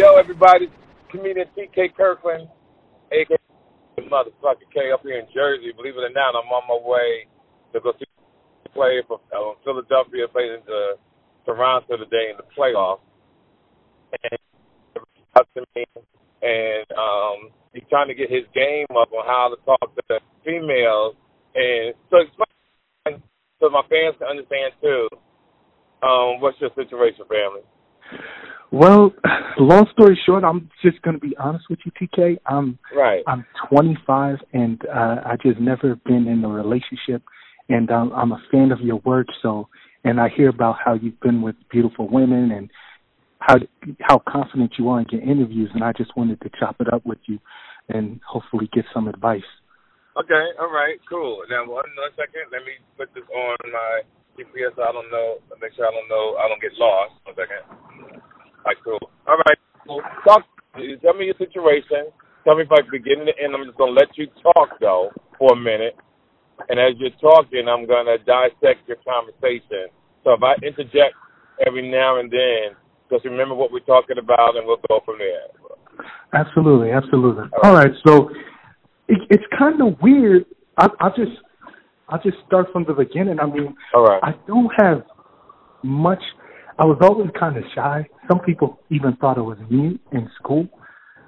[0.00, 0.64] Yo, everybody,
[1.10, 2.48] comedian TK Kirkland,
[3.12, 3.36] aka
[4.08, 5.76] motherfucker K up here in Jersey.
[5.76, 7.28] Believe it or not, I'm on my way
[7.74, 8.08] to go see
[8.72, 10.96] play for uh, Philadelphia playing into
[11.44, 13.04] Toronto today in the playoffs.
[14.24, 15.04] And
[15.36, 15.84] up to me,
[16.40, 21.14] and um, he's trying to get his game up on how to talk to females,
[21.54, 23.20] and so explain
[23.60, 25.08] so my fans can understand too.
[26.00, 27.60] Um, what's your situation, family?
[28.72, 29.12] Well,
[29.58, 32.38] long story short, I'm just going to be honest with you, TK.
[32.46, 33.22] I'm right.
[33.26, 37.22] I'm 25, and uh, I just never been in a relationship,
[37.68, 39.26] and I'm, I'm a fan of your work.
[39.42, 39.68] So,
[40.04, 42.70] and I hear about how you've been with beautiful women and
[43.40, 43.56] how
[44.00, 47.04] how confident you are in your interviews, and I just wanted to chop it up
[47.04, 47.38] with you,
[47.88, 49.48] and hopefully get some advice.
[50.18, 51.42] Okay, all right, cool.
[51.48, 54.02] Now one, one second, let me put this on my
[54.36, 54.76] GPS.
[54.76, 57.14] So I don't know, make sure I don't know, I don't get lost.
[57.24, 58.19] One second.
[58.64, 59.10] All right, cool.
[59.26, 59.58] All right.
[60.24, 60.44] Talk.
[61.02, 62.12] Tell me your situation.
[62.44, 63.54] Tell me if I begin to end.
[63.54, 65.96] I'm just gonna let you talk though for a minute,
[66.68, 69.88] and as you're talking, I'm gonna dissect your conversation.
[70.24, 71.14] So if I interject
[71.66, 72.76] every now and then,
[73.10, 75.48] just remember what we're talking about, and we'll go from there.
[76.32, 77.44] Absolutely, absolutely.
[77.62, 78.30] All right, so
[79.08, 80.44] it, it's kind of weird.
[80.76, 81.32] I, I'll just
[82.08, 83.40] I'll just start from the beginning.
[83.40, 84.20] I mean, All right.
[84.22, 85.02] I don't have
[85.82, 86.22] much.
[86.80, 88.06] I was always kind of shy.
[88.26, 90.66] Some people even thought it was me in school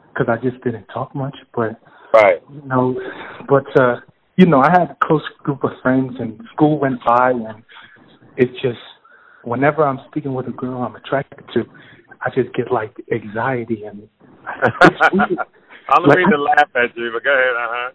[0.08, 1.36] because I just didn't talk much.
[1.54, 1.78] But
[2.14, 2.42] Right.
[2.52, 2.98] you know,
[3.48, 3.96] but uh,
[4.36, 7.62] you know, I had a close group of friends, and school went by, and
[8.36, 8.78] it's just
[9.44, 11.64] whenever I'm speaking with a girl I'm attracted to,
[12.22, 14.08] I just get like anxiety and.
[14.46, 14.70] I
[15.98, 17.54] don't Like, I- to laugh at you, but go ahead.
[17.54, 17.90] Uh huh.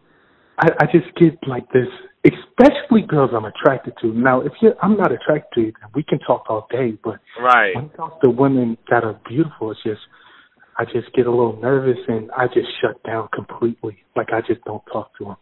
[0.59, 1.87] I, I just get like this,
[2.25, 4.07] especially girls I'm attracted to.
[4.13, 6.97] Now, if you're, I'm not attracted to you, then we can talk all day.
[7.03, 7.75] But Right.
[7.75, 10.01] when it comes to women that are beautiful, it's just,
[10.77, 13.97] I just get a little nervous and I just shut down completely.
[14.15, 15.35] Like I just don't talk to them.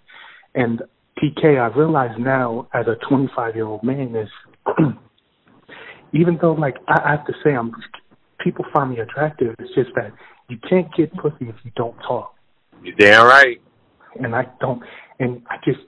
[0.53, 0.81] And
[1.21, 4.29] TK, I realize now as a 25 year old man is,
[6.13, 7.71] even though like I, I have to say I'm,
[8.39, 9.55] people find me attractive.
[9.59, 10.11] It's just that
[10.49, 12.35] you can't get pussy if you don't talk
[12.83, 13.59] You're damn right.
[14.15, 14.81] and I don't,
[15.19, 15.79] and I just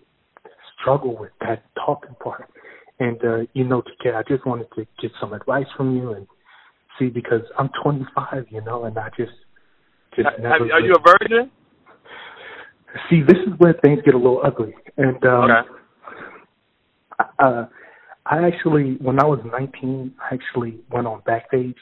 [0.79, 2.49] struggle with that talking part.
[2.99, 6.27] And uh, you know, TK, I just wanted to get some advice from you and
[6.97, 9.31] see because I'm 25, you know, and I just
[10.15, 10.53] just Ha- never.
[10.65, 11.51] have- are you a virgin?
[13.09, 13.21] see?
[13.21, 14.73] This is where things get a little ugly.
[14.97, 15.69] And um, Okay.
[17.39, 17.65] uh,
[18.25, 21.75] I actually, when I was 19, I actually went on Backpage,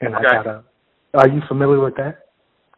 [0.00, 0.26] and Okay.
[0.28, 0.64] I got a.
[1.14, 2.26] Are you familiar with that?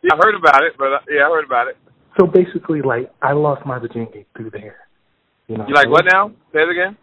[0.03, 1.77] Yeah, I heard about it, but uh, yeah, I heard about it.
[2.19, 4.86] So basically, like I lost my virginity through there.
[5.49, 5.67] You know.
[5.69, 6.29] You like what now?
[6.53, 6.97] Say it again.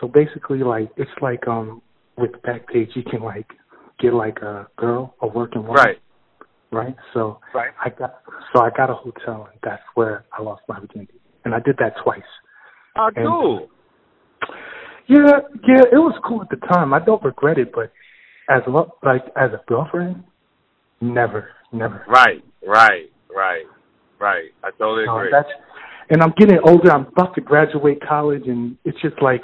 [0.00, 1.82] So basically, like it's like um
[2.16, 3.46] with Backpage, you can like
[4.00, 5.98] get like a girl, a working woman, Right.
[6.70, 6.96] Right.
[7.12, 7.70] So Right.
[7.84, 8.14] I got
[8.54, 11.76] so I got a hotel, and that's where I lost my virginity, and I did
[11.78, 12.22] that twice.
[12.96, 13.68] Oh, And- cool.
[15.08, 16.94] Yeah, yeah, it was cool at the time.
[16.94, 17.92] I don't regret it, but
[18.48, 20.22] as lo- like as a girlfriend,
[21.00, 22.04] never, never.
[22.08, 22.42] Right.
[22.66, 23.10] Right.
[23.34, 23.64] Right.
[24.20, 24.50] Right.
[24.62, 25.30] I totally No, agree.
[25.32, 25.48] that's
[26.10, 26.90] and I'm getting older.
[26.92, 29.42] I'm about to graduate college, and it's just like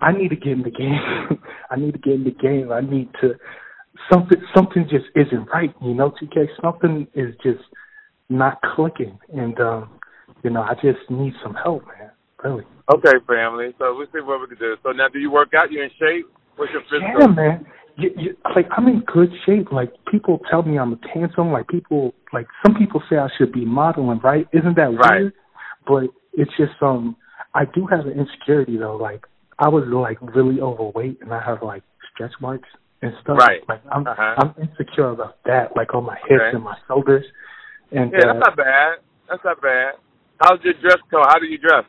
[0.00, 1.38] I need to get in the game.
[1.70, 2.70] I need to get in the game.
[2.72, 3.34] I need to
[4.12, 4.38] something.
[4.54, 6.10] Something just isn't right, you know.
[6.10, 7.64] TK, something is just
[8.28, 9.98] not clicking, and um,
[10.42, 12.10] you know, I just need some help, man.
[12.44, 12.64] Really.
[12.92, 13.74] Okay, family.
[13.78, 14.76] So we'll see what we can do.
[14.82, 15.72] So now, do you work out?
[15.72, 16.26] You in shape?
[16.56, 17.20] What's your physical?
[17.20, 17.66] Yeah, man.
[17.98, 19.72] You, you, like I'm in good shape.
[19.72, 21.50] Like people tell me I'm a handsome.
[21.50, 24.20] Like people, like some people say I should be modeling.
[24.22, 24.46] Right?
[24.52, 25.22] Isn't that Right.
[25.22, 25.32] weird?
[25.86, 27.16] But it's just um,
[27.54, 28.96] I do have an insecurity though.
[28.96, 29.24] Like
[29.58, 31.82] I was like really overweight and I have like
[32.12, 32.68] stretch marks
[33.02, 33.38] and stuff.
[33.38, 33.60] Right.
[33.68, 34.34] Like I'm Uh-huh.
[34.38, 35.76] I'm insecure about that.
[35.76, 36.56] Like on my hips Okay.
[36.56, 37.24] and my shoulders.
[37.92, 38.92] And Yeah, uh, that's not bad.
[39.28, 39.94] That's not bad.
[40.40, 41.24] How's your dress code?
[41.28, 41.84] How do you dress?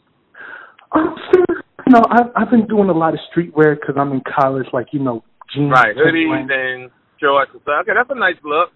[0.94, 1.46] I'm still,
[1.86, 4.68] you know, I've I've been doing a lot of streetwear because I'm in college.
[4.72, 7.82] Like you know, jeans, Right, hoodies and shorts and stuff.
[7.82, 8.72] Okay, that's a nice look.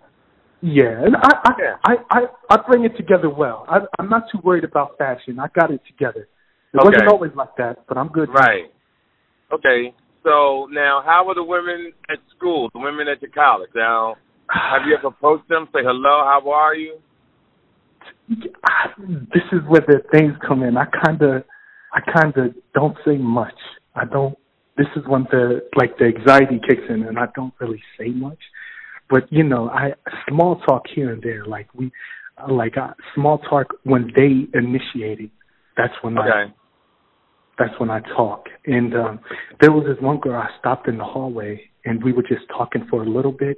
[0.62, 1.76] Yeah, and I I, Yeah.
[1.84, 2.22] I I
[2.52, 3.66] I bring it together well.
[3.68, 5.40] I, I'm not too worried about fashion.
[5.40, 6.28] I got it together.
[6.74, 6.86] It Okay.
[6.86, 8.30] wasn't always like that, but I'm good.
[8.30, 8.72] Right.
[9.52, 9.94] Okay.
[10.24, 12.70] So now, how are the women at school?
[12.74, 13.72] The women at your college?
[13.76, 14.16] Now,
[14.50, 15.68] have you ever approached them?
[15.74, 16.24] Say hello.
[16.24, 16.98] How are you?
[19.34, 20.78] This is where the things come in.
[20.78, 21.44] I kind of,
[21.94, 23.58] I kind of don't say much.
[23.96, 24.38] I don't.
[24.78, 28.38] This is when the like the anxiety kicks in, and I don't really say much.
[29.12, 29.94] But you know, I
[30.28, 31.46] small talk here and there.
[31.46, 31.92] Like we,
[32.50, 35.30] like uh, small talk when they initiate it.
[35.78, 36.46] That's when I
[37.60, 38.46] that's when I talk.
[38.66, 39.20] And um
[39.60, 42.88] there was this one girl I stopped in the hallway and we were just talking
[42.90, 43.58] for a little bit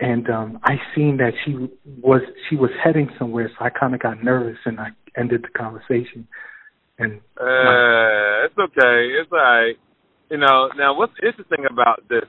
[0.00, 1.54] and um I seen that she
[2.02, 5.58] was she was heading somewhere, so I kind of got nervous and I ended the
[5.58, 6.26] conversation.
[6.98, 9.76] And uh, my, it's okay, it's all right.
[10.30, 12.24] You know, now what's interesting about this?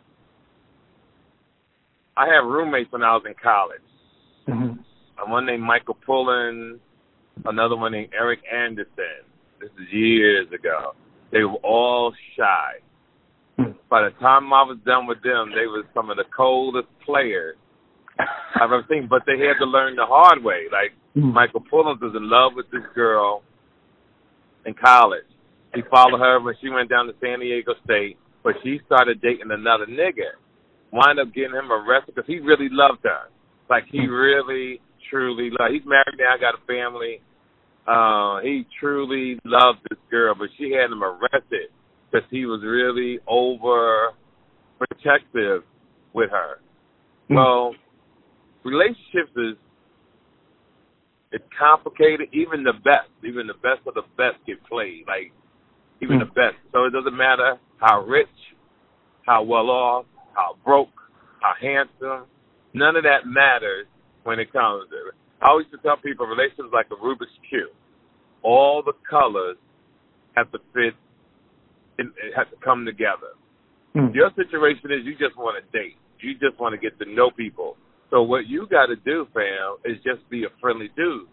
[2.15, 3.81] I have roommates when I was in college.
[4.47, 5.31] Mm-hmm.
[5.31, 6.79] One named Michael Pullen,
[7.45, 9.25] another one named Eric Anderson.
[9.59, 10.93] This is years ago.
[11.31, 12.83] They were all shy.
[13.57, 13.75] Mm.
[13.89, 17.55] By the time I was done with them, they were some of the coldest players
[18.19, 19.07] I've ever seen.
[19.09, 20.65] But they had to learn the hard way.
[20.71, 21.33] Like mm.
[21.33, 23.43] Michael Pullen was in love with this girl
[24.65, 25.25] in college.
[25.73, 29.49] He followed her when she went down to San Diego State, but she started dating
[29.49, 30.37] another nigga.
[30.93, 33.33] Wind up getting him arrested because he really loved her.
[33.67, 34.79] Like he really,
[35.09, 35.73] truly loved.
[35.73, 37.19] He's married now, got a family.
[37.87, 41.73] Uh, he truly loved this girl, but she had him arrested
[42.11, 44.13] because he was really over
[44.77, 45.63] protective
[46.13, 46.59] with her.
[47.29, 47.35] Mm.
[47.35, 47.75] Well,
[48.63, 49.57] relationships is
[51.31, 52.29] it's complicated.
[52.33, 55.05] Even the best, even the best of the best get played.
[55.07, 55.33] Like
[56.03, 56.27] even Mm.
[56.27, 56.57] the best.
[56.71, 58.27] So it doesn't matter how rich,
[59.25, 60.93] how well off, how broke,
[61.41, 62.27] how handsome.
[62.73, 63.85] None of that matters
[64.23, 65.15] when it comes to it.
[65.41, 67.73] I always to tell people relationships like a Rubik's cube.
[68.41, 69.57] All the colors
[70.35, 70.95] have to fit
[71.97, 73.37] and it has to come together.
[73.95, 74.13] Mm.
[74.15, 75.97] Your situation is you just want to date.
[76.19, 77.77] You just want to get to know people.
[78.09, 81.27] So what you got to do, fam, is just be a friendly dude.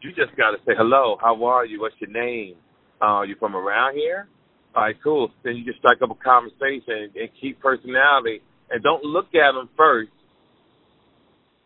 [0.00, 1.16] You just got to say hello.
[1.20, 1.80] How are you?
[1.80, 2.54] What's your name?
[3.02, 4.28] Uh, you from around here?
[4.74, 5.30] All right, cool.
[5.44, 9.68] Then you just strike up a conversation and keep personality, and don't look at them
[9.76, 10.10] first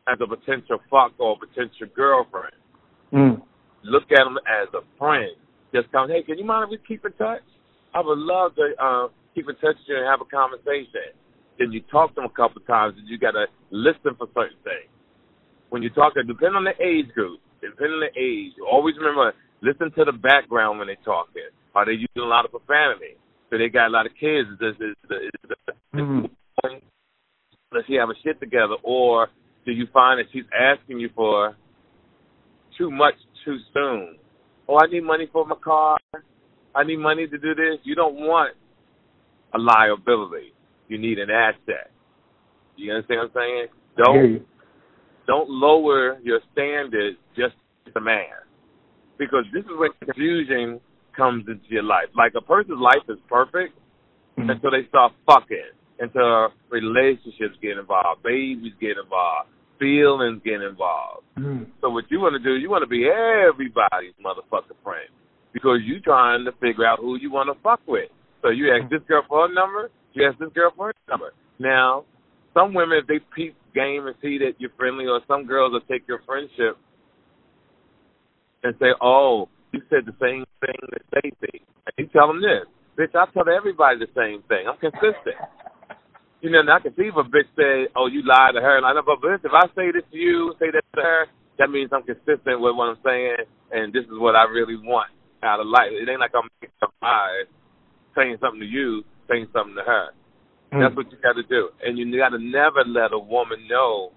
[0.08, 2.54] as a potential fuck or a potential girlfriend.
[3.12, 3.43] Mm.
[3.84, 5.31] Look at them as a friend.
[5.75, 7.43] Just come, hey, can you mind if we keep in touch?
[7.94, 11.12] I would love to uh, keep in touch with you and have a conversation.
[11.58, 14.28] Then you talk to them a couple of times, and you got to listen for
[14.32, 14.88] certain things.
[15.70, 19.32] When you talk, depending on the age group, depending on the age, always remember
[19.62, 21.49] listen to the background when they're talking.
[21.75, 23.17] Are they using a lot of profanity?
[23.51, 24.49] So they got a lot of kids.
[24.61, 25.31] Is, is, is, is,
[25.95, 26.31] Mm.
[27.71, 29.29] does she have a shit together, or
[29.67, 31.55] do you find that she's asking you for
[32.79, 33.15] too much
[33.45, 34.17] too soon?
[34.69, 35.99] Oh, I need money for my car.
[36.75, 37.79] I need money to do this.
[37.85, 38.57] You don't want
[39.55, 40.55] a liability.
[40.89, 41.91] You need an asset.
[42.77, 43.67] You understand what I'm saying?
[44.03, 44.47] Don't
[45.27, 47.55] don't lower your standards just
[47.95, 48.25] a man,
[49.19, 50.81] because this is where confusion
[51.17, 52.09] comes into your life.
[52.17, 53.75] Like a person's life is perfect
[54.38, 54.50] Mm.
[54.50, 61.25] until they start fucking, until relationships get involved, babies get involved, feelings get involved.
[61.37, 61.67] Mm.
[61.81, 65.09] So what you want to do, you want to be everybody's motherfucking friend
[65.53, 68.09] because you trying to figure out who you want to fuck with.
[68.41, 71.35] So you ask this girl for her number, you ask this girl for her number.
[71.59, 72.05] Now,
[72.55, 75.81] some women, if they peep game and see that you're friendly, or some girls will
[75.82, 76.76] take your friendship
[78.62, 82.64] and say, "Oh, you said the same thing to Stacy," and you tell them this,
[82.97, 84.70] "Bitch, I tell everybody the same thing.
[84.70, 85.37] I'm consistent."
[86.41, 88.87] You know, I can see if a bitch say, "Oh, you lied to her," and
[88.87, 91.26] I know, but if I say this to you, say that to her,
[91.59, 95.11] that means I'm consistent with what I'm saying, and this is what I really want
[95.43, 95.91] out of life.
[95.93, 97.47] It ain't like I'm making up lies,
[98.17, 100.09] saying something to you, saying something to her.
[100.73, 100.81] Mm.
[100.81, 104.12] That's what you got to do, and you got to never let a woman know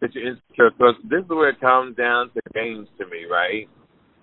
[0.00, 0.70] that you're insecure.
[0.70, 3.68] Because this is where it comes down to games to me, right?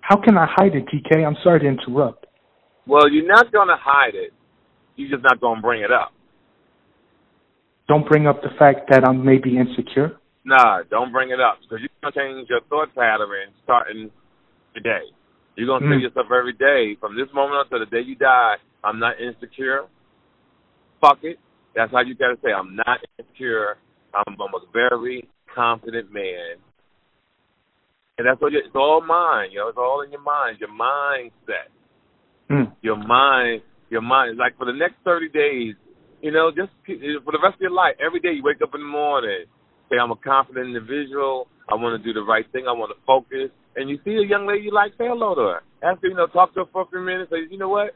[0.08, 1.26] How can I hide it, TK?
[1.26, 2.28] I'm sorry to interrupt.
[2.86, 4.32] Well, you're not gonna hide it.
[4.96, 6.14] You're just not gonna bring it up.
[7.88, 10.18] Don't bring up the fact that I'm maybe insecure.
[10.44, 14.12] Nah, don't bring it up because you're gonna change your thought pattern starting
[14.76, 15.10] today.
[15.56, 15.98] You're gonna say Mm.
[15.98, 19.86] to yourself every day, from this moment until the day you die, I'm not insecure.
[21.02, 21.40] Fuck it.
[21.74, 23.78] That's how you gotta say, I'm not insecure.
[24.14, 26.58] I'm, I'm a very confident man.
[28.18, 29.68] And that's what you, it's all mine, yo.
[29.70, 31.70] It's all in your mind, your mindset
[32.52, 32.74] Mm.
[32.82, 34.38] your mind, your mind.
[34.38, 35.76] Like for the next thirty days,
[36.22, 38.82] you know, just for the rest of your life, every day you wake up in
[38.82, 39.46] the morning,
[39.90, 41.48] say I'm a confident individual.
[41.72, 42.66] I want to do the right thing.
[42.70, 43.50] I want to focus.
[43.76, 45.62] And you see a young lady you like, say hello to her.
[45.84, 47.32] Ask her, you know, talk to her for a few minutes.
[47.32, 47.96] Say, you know what?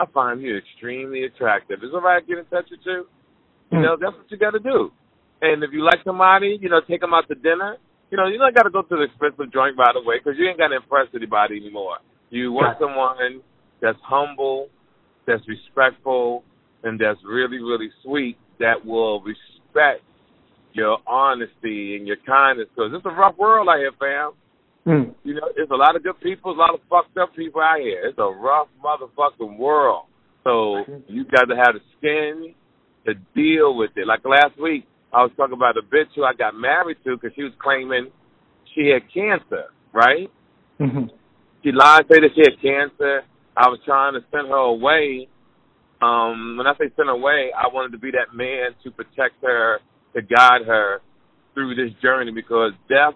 [0.00, 1.78] I find you extremely attractive.
[1.84, 3.06] Is it all right to get in touch with you?
[3.70, 3.82] You Mm.
[3.82, 4.90] know, that's what you got to do.
[5.42, 7.78] And if you like somebody, you know, take them out to dinner.
[8.10, 10.48] You know, you don't got to go to the expensive joint right away because you
[10.48, 11.98] ain't got to impress anybody anymore.
[12.30, 13.42] You want someone
[13.80, 14.68] that's humble,
[15.26, 16.44] that's respectful,
[16.82, 20.02] and that's really, really sweet that will respect
[20.72, 24.32] your honesty and your kindness because it's a rough world out here, fam.
[24.86, 25.14] Mm.
[25.24, 27.80] You know, there's a lot of good people, a lot of fucked up people out
[27.80, 28.06] here.
[28.06, 30.04] It's a rough motherfucking world.
[30.44, 32.54] So you got to have the skin
[33.06, 34.06] to deal with it.
[34.06, 37.34] Like last week, I was talking about a bitch who I got married to because
[37.36, 38.10] she was claiming
[38.74, 40.30] she had cancer, right?
[40.80, 41.08] Mm-hmm.
[41.62, 43.22] She lied, say that she had cancer.
[43.56, 45.28] I was trying to send her away.
[46.02, 49.42] Um, when I say send her away, I wanted to be that man to protect
[49.42, 49.78] her,
[50.14, 51.00] to guide her
[51.54, 53.14] through this journey because death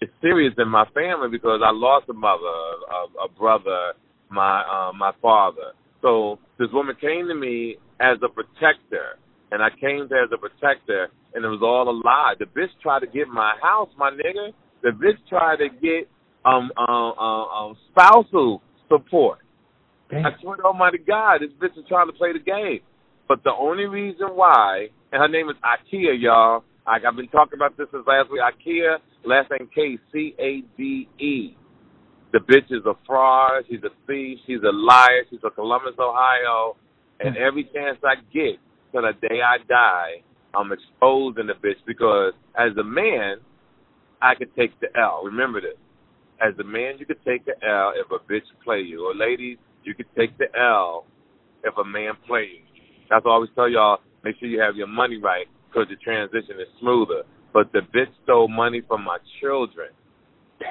[0.00, 3.92] is serious in my family because I lost a mother, a, a brother,
[4.30, 5.72] my uh, my father.
[6.02, 9.18] So this woman came to me as a protector,
[9.52, 12.34] and I came there as a protector, and it was all a lie.
[12.38, 14.56] The bitch tried to get my house, my nigga.
[14.82, 16.08] The bitch tried to get
[16.44, 19.40] um um um, um spousal support.
[20.10, 20.24] Damn.
[20.24, 22.80] I swear to Almighty God, this bitch is trying to play the game.
[23.28, 26.64] But the only reason why, and her name is Ikea, y'all.
[26.86, 28.40] Like I've been talking about this since last week.
[28.40, 31.56] Ikea, last name K C A D E.
[32.32, 33.64] The bitch is a fraud.
[33.68, 34.38] She's a thief.
[34.46, 35.28] She's a liar.
[35.28, 36.76] She's from Columbus, Ohio.
[37.20, 37.42] And hmm.
[37.46, 38.56] every chance I get
[38.92, 40.22] to the day I die,
[40.54, 43.36] I'm exposing the bitch because as a man,
[44.20, 45.22] I could take the L.
[45.24, 45.78] Remember this.
[46.40, 49.06] As a man, you could take the L if a bitch play you.
[49.06, 51.06] Or ladies, you could take the L
[51.64, 52.82] if a man play you.
[53.10, 55.96] That's why I always tell y'all, make sure you have your money right because the
[55.96, 57.22] transition is smoother.
[57.52, 59.88] But the bitch stole money from my children.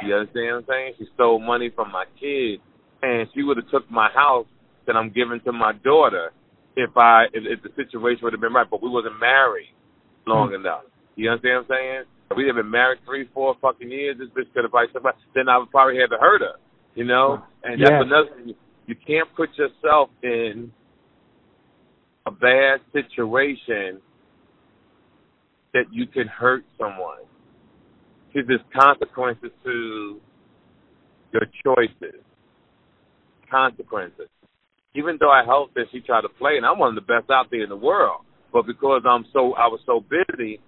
[0.05, 0.93] You understand what I'm saying?
[0.99, 2.61] She stole money from my kids,
[3.01, 4.47] and she would have took my house
[4.87, 6.31] that I'm giving to my daughter
[6.75, 8.69] if I if, if the situation would have been right.
[8.69, 9.73] But we wasn't married
[10.25, 10.65] long mm-hmm.
[10.65, 10.83] enough.
[11.15, 12.03] You understand what I'm saying?
[12.31, 15.03] If we had been married three, four fucking years, this bitch could have probably said,
[15.35, 16.55] then I would probably have to hurt her.
[16.95, 17.43] You know?
[17.63, 18.55] And that's another thing.
[18.87, 20.71] You can't put yourself in
[22.25, 23.99] a bad situation
[25.73, 27.19] that you can hurt someone.
[28.27, 30.19] Because there's consequences to
[31.33, 32.21] your choices.
[33.49, 34.29] Consequences.
[34.95, 37.29] Even though I helped her, she tried to play, and I'm one of the best
[37.31, 38.21] out there in the world.
[38.51, 40.59] But because I'm so, I was so busy,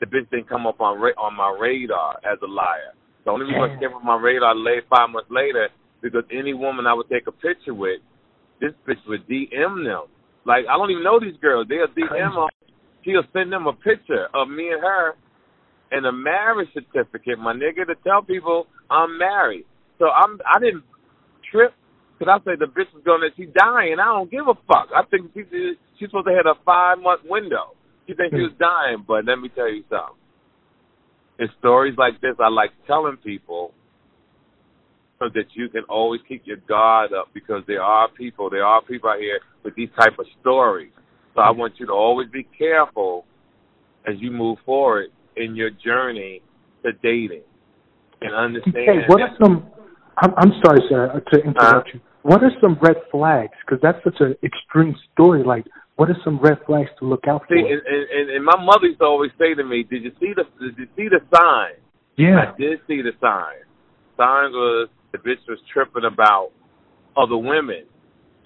[0.00, 2.94] the bitch didn't come up on ra- on my radar as a liar.
[3.24, 5.68] The only reason it came on my radar late five months later
[6.02, 8.00] because any woman I would take a picture with,
[8.60, 10.08] this bitch would DM them.
[10.44, 11.66] Like I don't even know these girls.
[11.68, 12.48] They'll DM them.
[13.04, 15.14] She'll send them a picture of me and her
[15.92, 19.64] and a marriage certificate, my nigga, to tell people I'm married.
[19.98, 20.84] So I'm I didn't
[21.50, 21.74] trip
[22.20, 23.96] because I say the bitch is gonna she's dying.
[23.98, 24.88] I don't give a fuck.
[24.94, 25.42] I think she
[25.98, 27.72] she's supposed to have a five month window.
[28.06, 30.20] She thinks she was dying, but let me tell you something.
[31.38, 33.72] In stories like this, I like telling people
[35.18, 38.82] so that you can always keep your guard up because there are people, there are
[38.82, 40.92] people out here with these type of stories.
[41.34, 43.24] So I want you to always be careful
[44.06, 46.42] as you move forward in your journey
[46.84, 47.42] to dating
[48.20, 48.76] and understand.
[48.76, 49.70] Hey, what are some?
[50.18, 52.00] I'm, I'm sorry, sir, to interrupt uh, you.
[52.22, 53.52] What are some red flags?
[53.64, 55.42] Because that's such an extreme story.
[55.42, 55.64] Like,
[55.96, 57.56] what are some red flags to look out for?
[57.56, 60.32] See, and, and, and my mother used to always say to me, "Did you see
[60.34, 61.80] the Did you see the sign?"
[62.16, 63.64] Yeah, I did see the sign.
[64.16, 66.52] Signs was the bitch was tripping about
[67.16, 67.84] other women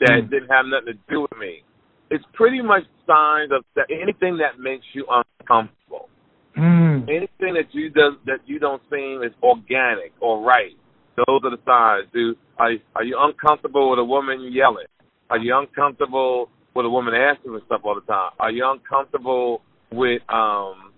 [0.00, 0.30] that mm.
[0.30, 1.62] didn't have nothing to do with me.
[2.10, 6.08] It's pretty much signs of that anything that makes you uncomfortable.
[6.56, 7.08] Mm.
[7.08, 10.76] Anything that you does that you don't seem is organic or right.
[11.16, 12.08] Those are the signs.
[12.12, 14.86] Do are you, are you uncomfortable with a woman yelling?
[15.30, 18.32] Are you uncomfortable with a woman asking for stuff all the time?
[18.38, 20.92] Are you uncomfortable with um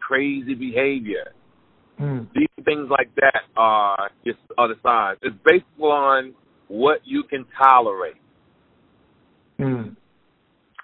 [0.00, 1.32] crazy behavior?
[2.00, 2.28] Mm.
[2.34, 5.18] These things like that are just other signs.
[5.22, 6.34] It's based on
[6.68, 8.16] what you can tolerate.
[9.60, 9.96] Mm.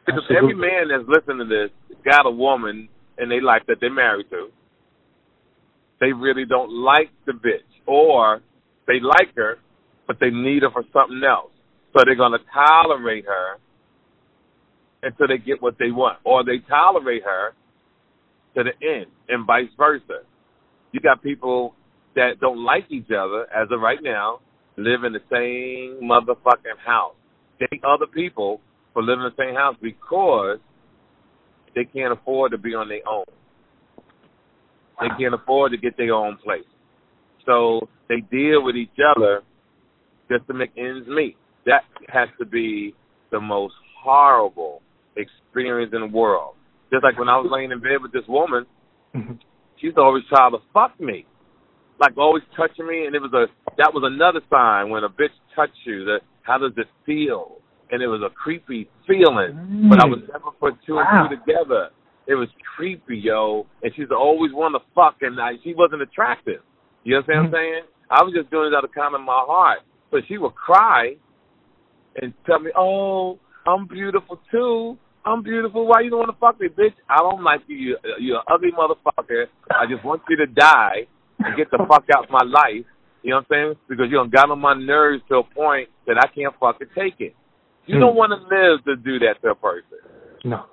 [0.07, 0.37] Because Absolutely.
[0.37, 1.71] every man that's listening to this
[2.05, 4.49] got a woman in their life that they're married to.
[6.01, 8.41] They really don't like the bitch, or
[8.87, 9.59] they like her,
[10.07, 11.51] but they need her for something else.
[11.93, 13.59] So they're going to tolerate her
[15.03, 17.53] until they get what they want, or they tolerate her
[18.55, 20.23] to the end, and vice versa.
[20.93, 21.75] You got people
[22.15, 24.41] that don't like each other as of right now,
[24.77, 27.15] live in the same motherfucking house,
[27.59, 28.61] date other people
[28.93, 30.59] for living in the same house because
[31.75, 33.25] they can't afford to be on their own.
[35.01, 36.65] They can't afford to get their own place.
[37.47, 39.43] So they deal with each other
[40.31, 41.37] just to make ends meet.
[41.67, 42.95] That has to be
[43.31, 44.83] the most horrible
[45.17, 46.55] experience in the world.
[46.93, 48.67] Just like when I was laying in bed with this woman,
[49.15, 49.35] mm-hmm.
[49.81, 51.27] she's always trying to fuck me.
[52.01, 55.37] Like always touching me and it was a that was another sign when a bitch
[55.55, 57.59] touched you, that how does it feel?
[57.91, 59.55] And it was a creepy feeling.
[59.55, 59.91] Mm.
[59.91, 61.29] But I was never put two wow.
[61.29, 61.91] and two together.
[62.27, 63.67] It was creepy, yo.
[63.83, 66.63] And she's always wanted to fuck and I, she wasn't attractive.
[67.05, 67.55] You know what I'm mm-hmm.
[67.55, 67.83] saying?
[68.11, 69.81] I was just doing it out of kind of my heart.
[70.11, 71.15] But she would cry
[72.17, 74.99] and tell me, Oh, I'm beautiful too.
[75.25, 75.87] I'm beautiful.
[75.87, 76.97] Why you don't want to fuck me, bitch?
[77.09, 77.77] I don't like you.
[77.77, 79.47] You you're an ugly motherfucker.
[79.71, 81.07] I just want you to die
[81.39, 82.87] and get the fuck out of my life.
[83.23, 83.75] You know what I'm saying?
[83.89, 87.21] Because you don't got on my nerves to a point that I can't fucking take
[87.21, 87.37] it.
[87.87, 88.01] You mm.
[88.01, 90.01] don't want to live to do that to a person.
[90.45, 90.65] No.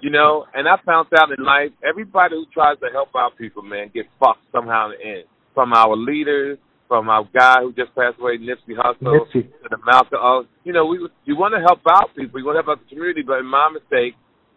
[0.00, 3.62] You know, and I found out in life, everybody who tries to help out people,
[3.62, 5.24] man, gets fucked somehow in the end.
[5.58, 9.42] From our leaders from our guy who just passed away, Nipsey Hussle, Nipsey.
[9.42, 10.18] to the Malcolm.
[10.22, 12.84] Uh, you know, we you want to help out people, you want to help out
[12.84, 14.14] the community, but in my mistake,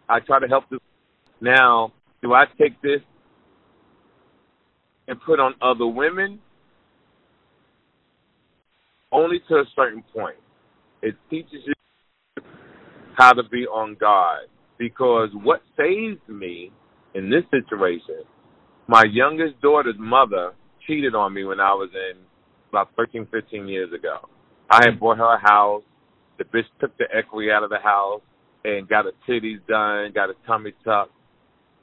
[0.08, 0.78] I try to help this.
[1.40, 1.92] Now,
[2.22, 3.00] do I take this
[5.08, 6.38] and put on other women?
[9.10, 10.36] Only to a certain point.
[11.02, 11.74] It teaches you
[13.18, 14.48] how to be on guard.
[14.78, 16.70] Because what saved me
[17.14, 18.22] in this situation,
[18.88, 20.52] my youngest daughter's mother
[20.86, 22.18] cheated on me when I was in
[22.70, 24.28] about 13, 15 years ago.
[24.70, 25.82] I had bought her a house.
[26.38, 28.22] The bitch took the equity out of the house
[28.64, 31.10] and got her titties done, got a tummy tuck.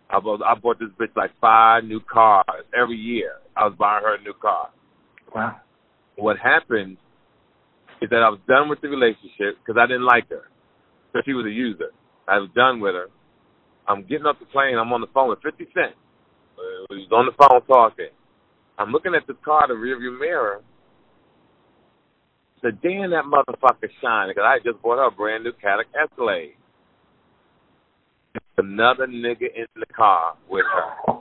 [0.10, 3.34] I bought, I bought this bitch like five new cars every year.
[3.56, 4.70] I was buying her a new car.
[5.34, 5.58] Wow.
[6.16, 6.98] What happened
[8.02, 10.50] is that I was done with the relationship because I didn't like her.
[11.12, 11.92] Because she was a user.
[12.28, 13.08] I was done with her.
[13.88, 14.78] I'm getting off the plane.
[14.78, 15.94] I'm on the phone with 50 Cent.
[16.58, 18.14] Uh, he's on the phone talking.
[18.80, 20.62] I'm looking at the car, in the rearview mirror.
[22.62, 24.32] Said, damn, that motherfucker shining.
[24.32, 26.56] Because I just bought her a brand new Cadillac Escalade.
[28.58, 31.14] Another nigga in the car with her.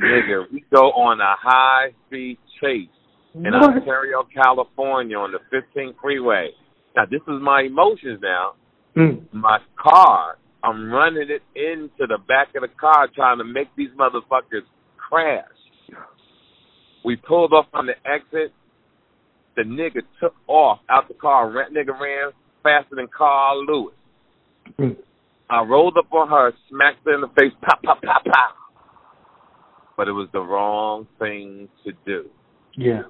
[0.00, 2.88] nigga, we go on a high speed chase
[3.34, 3.76] in what?
[3.76, 6.48] Ontario, California on the 15 freeway.
[6.94, 8.52] Now, this is my emotions now.
[8.96, 9.26] Mm.
[9.32, 13.90] My car, I'm running it into the back of the car trying to make these
[13.98, 14.64] motherfuckers
[14.96, 15.44] crash.
[17.06, 18.52] We pulled off on the exit.
[19.54, 21.48] The nigga took off out the car.
[21.48, 22.32] Ran, nigga ran
[22.64, 23.94] faster than Carl Lewis.
[24.76, 24.96] Mm.
[25.48, 28.56] I rolled up on her, smacked her in the face, pop, pop, pop, pop.
[29.96, 32.28] But it was the wrong thing to do.
[32.76, 33.02] Yeah.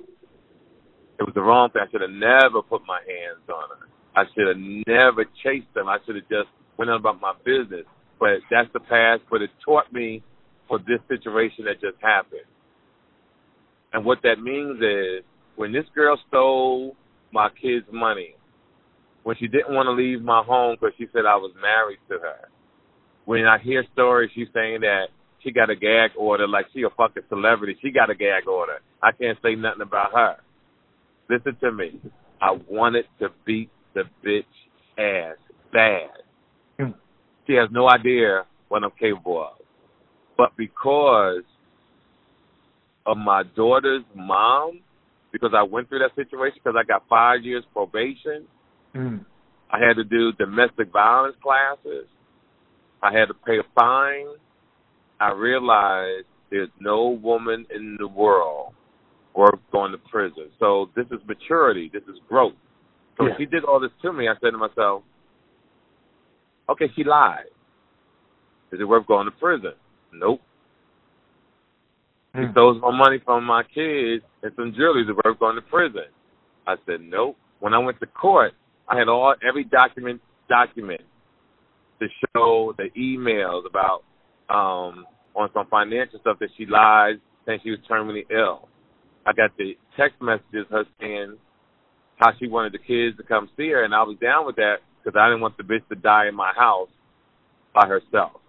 [1.19, 1.81] It was the wrong thing.
[1.81, 3.89] I should have never put my hands on her.
[4.15, 5.89] I should have never chased them.
[5.89, 7.87] I should have just went on about my business.
[8.21, 9.23] But that's the past.
[9.31, 10.23] But it taught me
[10.69, 12.45] for this situation that just happened.
[13.97, 15.25] And what that means is
[15.57, 16.95] when this girl stole
[17.33, 18.35] my kid's money,
[19.23, 22.19] when she didn't want to leave my home because she said I was married to
[22.19, 22.51] her,
[23.25, 25.07] when I hear stories, she's saying that
[25.43, 27.79] she got a gag order like she a fucking celebrity.
[27.81, 28.81] She got a gag order.
[29.03, 30.37] I can't say nothing about her.
[31.31, 31.99] Listen to me.
[32.43, 34.45] I wanted to beat the bitch
[34.99, 35.39] ass
[35.73, 36.11] bad.
[36.79, 36.93] Hmm.
[37.47, 39.65] She has no idea what I'm capable of.
[40.37, 41.45] But because
[43.07, 44.81] of my daughter's mom
[45.33, 48.47] because I went through that situation because I got five years probation.
[48.95, 49.25] Mm.
[49.71, 52.07] I had to do domestic violence classes.
[53.03, 54.27] I had to pay a fine.
[55.21, 58.73] I realized there's no woman in the world
[59.35, 60.49] worth going to prison.
[60.59, 61.91] So this is maturity.
[61.93, 62.55] This is growth.
[63.19, 63.35] So yeah.
[63.39, 64.29] she did all this to me.
[64.29, 65.03] I said to myself,
[66.69, 67.45] okay, she lied.
[68.73, 69.73] Is it worth going to prison?
[70.13, 70.41] Nope.
[72.37, 72.53] He mm.
[72.53, 76.11] stole my money from my kids and some jewelry that worth going to prison.
[76.67, 77.37] I said nope.
[77.61, 78.53] When I went to court,
[78.89, 81.01] I had all every document document
[82.01, 84.03] to show the emails about
[84.49, 88.69] um on some financial stuff that she lied saying she was terminally ill.
[89.25, 91.37] I got the text messages her saying
[92.17, 94.77] how she wanted the kids to come see her, and I was down with that
[95.03, 96.89] because I didn't want the bitch to die in my house
[97.75, 98.41] by herself.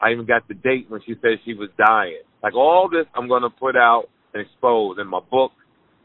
[0.00, 2.22] I even got the date when she said she was dying.
[2.44, 4.04] Like all this, I'm to put out
[4.34, 5.52] and expose in my book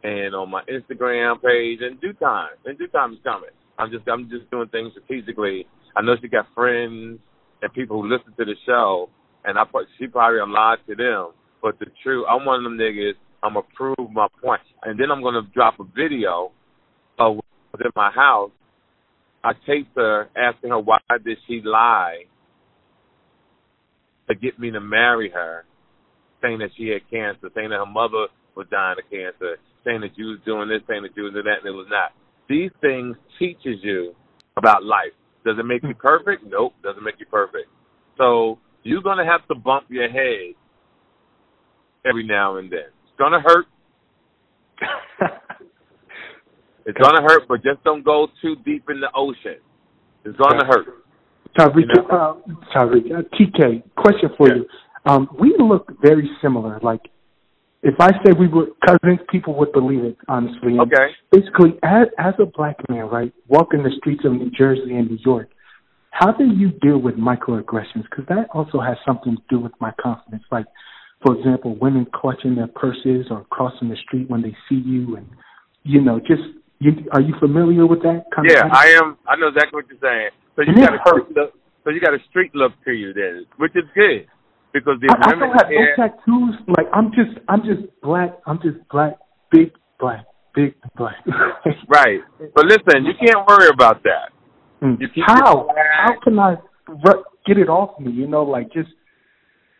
[0.03, 2.51] and on my Instagram page in due time.
[2.65, 3.49] In due time is coming.
[3.77, 5.67] I'm just I'm just doing things strategically.
[5.97, 7.19] I know she got friends
[7.61, 9.09] and people who listen to the show,
[9.43, 9.63] and I
[9.99, 11.31] she probably lied to them.
[11.61, 13.19] But the truth, I'm one of them niggas.
[13.43, 16.53] I'm gonna prove my point, and then I'm gonna drop a video
[17.19, 17.41] of
[17.73, 18.51] within my house.
[19.43, 22.23] I taped her asking her why did she lie
[24.29, 25.65] to get me to marry her,
[26.41, 30.17] saying that she had cancer, saying that her mother was dying of cancer, saying that
[30.17, 32.11] you was doing this, saying that you was doing that, and it was not.
[32.47, 34.15] These things teaches you
[34.57, 35.13] about life.
[35.45, 36.43] Does it make you perfect?
[36.47, 37.67] Nope, doesn't make you perfect.
[38.17, 40.55] So you're gonna have to bump your head
[42.05, 42.89] every now and then.
[43.03, 43.65] It's gonna hurt.
[46.85, 49.59] it's gonna hurt, but just don't go too deep in the ocean.
[50.25, 50.87] It's gonna hurt.
[51.57, 52.07] Tariq, you know?
[52.07, 52.33] uh,
[52.75, 54.55] Tariq, uh, TK, question for yeah.
[54.55, 54.65] you.
[55.05, 56.79] Um, we look very similar.
[56.81, 57.01] Like,
[57.81, 60.77] if I said we were cousins, people would believe it, honestly.
[60.77, 61.13] And okay.
[61.31, 65.17] Basically, as, as a black man, right, walking the streets of New Jersey and New
[65.23, 65.49] York,
[66.11, 68.03] how do you deal with microaggressions?
[68.09, 70.43] Because that also has something to do with my confidence.
[70.51, 70.65] Like,
[71.25, 75.27] for example, women clutching their purses or crossing the street when they see you, and
[75.83, 76.41] you know, just
[76.79, 78.25] you, are you familiar with that?
[78.35, 79.17] Kind yeah, of I am.
[79.27, 80.29] I know exactly what you're saying.
[80.55, 81.53] So you got a street look.
[81.83, 84.27] So you got a street look to you, then, which is good
[84.73, 86.55] because the I, women I don't have no tattoos.
[86.67, 88.37] Like I'm just, I'm just black.
[88.45, 89.17] I'm just black,
[89.51, 91.15] big black, big black.
[91.87, 92.19] right.
[92.53, 94.31] But listen, you can't worry about that.
[94.81, 94.97] Mm.
[95.25, 95.67] How?
[96.05, 96.55] How can I
[97.45, 98.11] get it off me?
[98.11, 98.89] You know, like just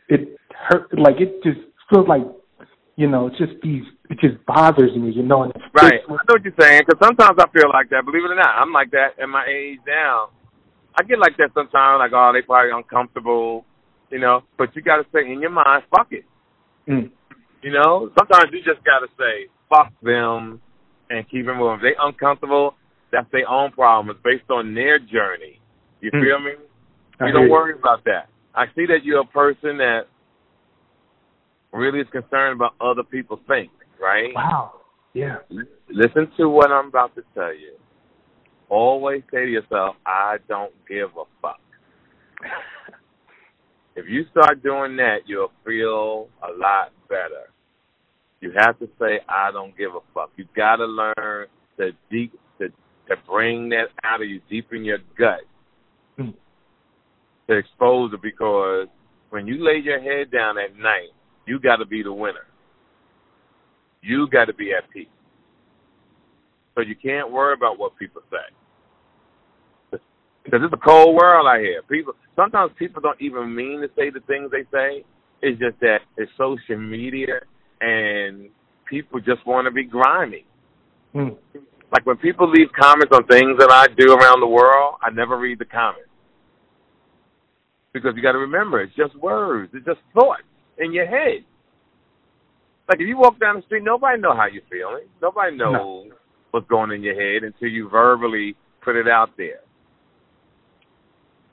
[0.10, 0.89] it hurt.
[0.97, 1.60] Like it just
[1.91, 2.21] feels like
[2.95, 3.84] you know, it's just these.
[4.10, 5.12] It just bothers me.
[5.12, 5.43] You know.
[5.43, 6.02] And right.
[6.04, 6.84] I know what you're saying.
[6.86, 8.04] Because sometimes I feel like that.
[8.04, 10.30] Believe it or not, I'm like that in my age now.
[10.99, 11.99] I get like that sometimes.
[11.99, 13.63] Like, oh, they probably uncomfortable.
[14.10, 14.41] You know.
[14.58, 16.26] But you got to say in your mind, fuck it.
[16.88, 17.12] Mm.
[17.62, 18.10] You know.
[18.17, 20.62] Sometimes you just got to say fuck them
[21.10, 21.76] and keep it moving.
[21.76, 22.76] If they uncomfortable,
[23.12, 24.15] that's their own problem.
[24.15, 25.60] It's based on their journey.
[26.02, 26.22] You mm.
[26.22, 26.52] feel me?
[27.19, 28.30] I you don't worry about that.
[28.56, 30.02] I see that you're a person that
[31.72, 34.34] really is concerned about other people think, right?
[34.34, 34.82] Wow.
[35.13, 35.38] Yeah.
[35.89, 37.74] Listen to what I'm about to tell you.
[38.69, 41.60] Always say to yourself, I don't give a fuck.
[43.99, 47.51] If you start doing that, you'll feel a lot better.
[48.39, 50.31] You have to say, I don't give a fuck.
[50.38, 54.99] You gotta learn to deep to to bring that out of you deep in your
[55.17, 55.41] gut.
[56.17, 56.33] Mm.
[57.49, 58.88] To expose it because
[59.31, 61.09] when you lay your head down at night,
[61.45, 62.47] you gotta be the winner.
[64.01, 65.07] You gotta be at peace.
[66.75, 68.38] So you can't worry about what people say.
[70.49, 71.81] Because it's a cold world out here.
[71.83, 75.03] People sometimes people don't even mean to say the things they say.
[75.41, 77.39] It's just that it's social media
[77.81, 78.49] and
[78.89, 80.45] people just want to be grimy.
[81.13, 81.38] Mm.
[81.91, 85.38] Like when people leave comments on things that I do around the world, I never
[85.38, 86.09] read the comments.
[87.93, 89.71] Because you got to remember, it's just words.
[89.73, 90.43] It's just thoughts
[90.77, 91.43] in your head.
[92.88, 95.05] Like if you walk down the street, nobody know how you're feeling.
[95.21, 96.15] Nobody knows no.
[96.51, 99.62] what's going in your head until you verbally put it out there.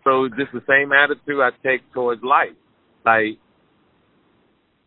[0.07, 2.55] So just the same attitude I take towards life.
[3.05, 3.43] Like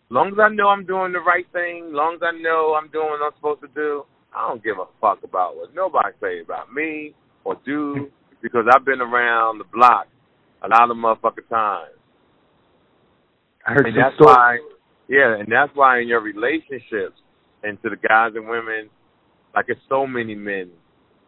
[0.10, 3.10] long as I know I'm doing the right thing, long as I know I'm doing
[3.10, 4.04] what I'm supposed to do,
[4.34, 8.08] I don't give a fuck about what nobody say about me or do
[8.42, 10.08] because I've been around the block
[10.64, 12.00] a lot of motherfucking times.
[13.68, 14.34] I heard and that's story.
[14.34, 14.60] why,
[15.10, 17.20] yeah, and that's why in your relationships
[17.64, 18.90] and to the guys and women,
[19.54, 20.70] like it's so many men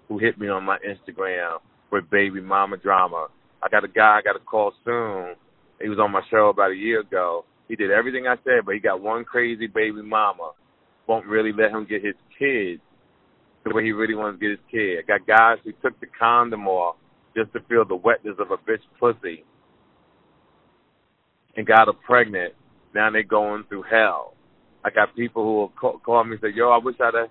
[0.08, 1.58] who hit me on my Instagram
[1.92, 3.28] with baby mama drama.
[3.64, 5.36] I got a guy I got to call soon.
[5.82, 8.74] He was on my show about a year ago he did everything I said, but
[8.76, 10.52] he got one crazy baby mama.
[11.08, 12.82] Won't really let him get his kids
[13.64, 15.00] the way he really wants to get his kid.
[15.00, 16.98] I got guys who took the condom off
[17.34, 19.46] just to feel the wetness of a bitch pussy
[21.56, 22.56] and got her pregnant.
[22.94, 24.34] Now they're going through hell.
[24.84, 27.30] I got people who will call, call me and say, "Yo, I wish I'd have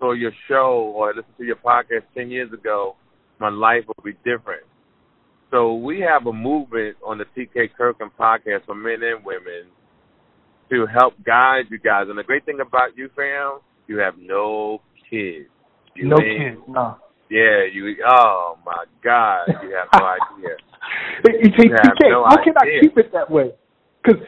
[0.00, 2.96] saw your show or listened to your podcast ten years ago.
[3.38, 4.64] My life would be different."
[5.50, 9.66] So we have a movement on the TK Kirkland podcast for men and women
[10.70, 12.04] to help guide you guys.
[12.08, 13.58] And the great thing about you, fam,
[13.88, 15.48] you have no kids.
[15.96, 16.96] You no kids, no.
[17.28, 17.96] Yeah, you.
[18.06, 20.06] Oh my God, you have no
[20.38, 20.56] idea.
[21.42, 22.44] you TK, no how idea.
[22.44, 23.50] can I keep it that way?
[24.02, 24.20] Because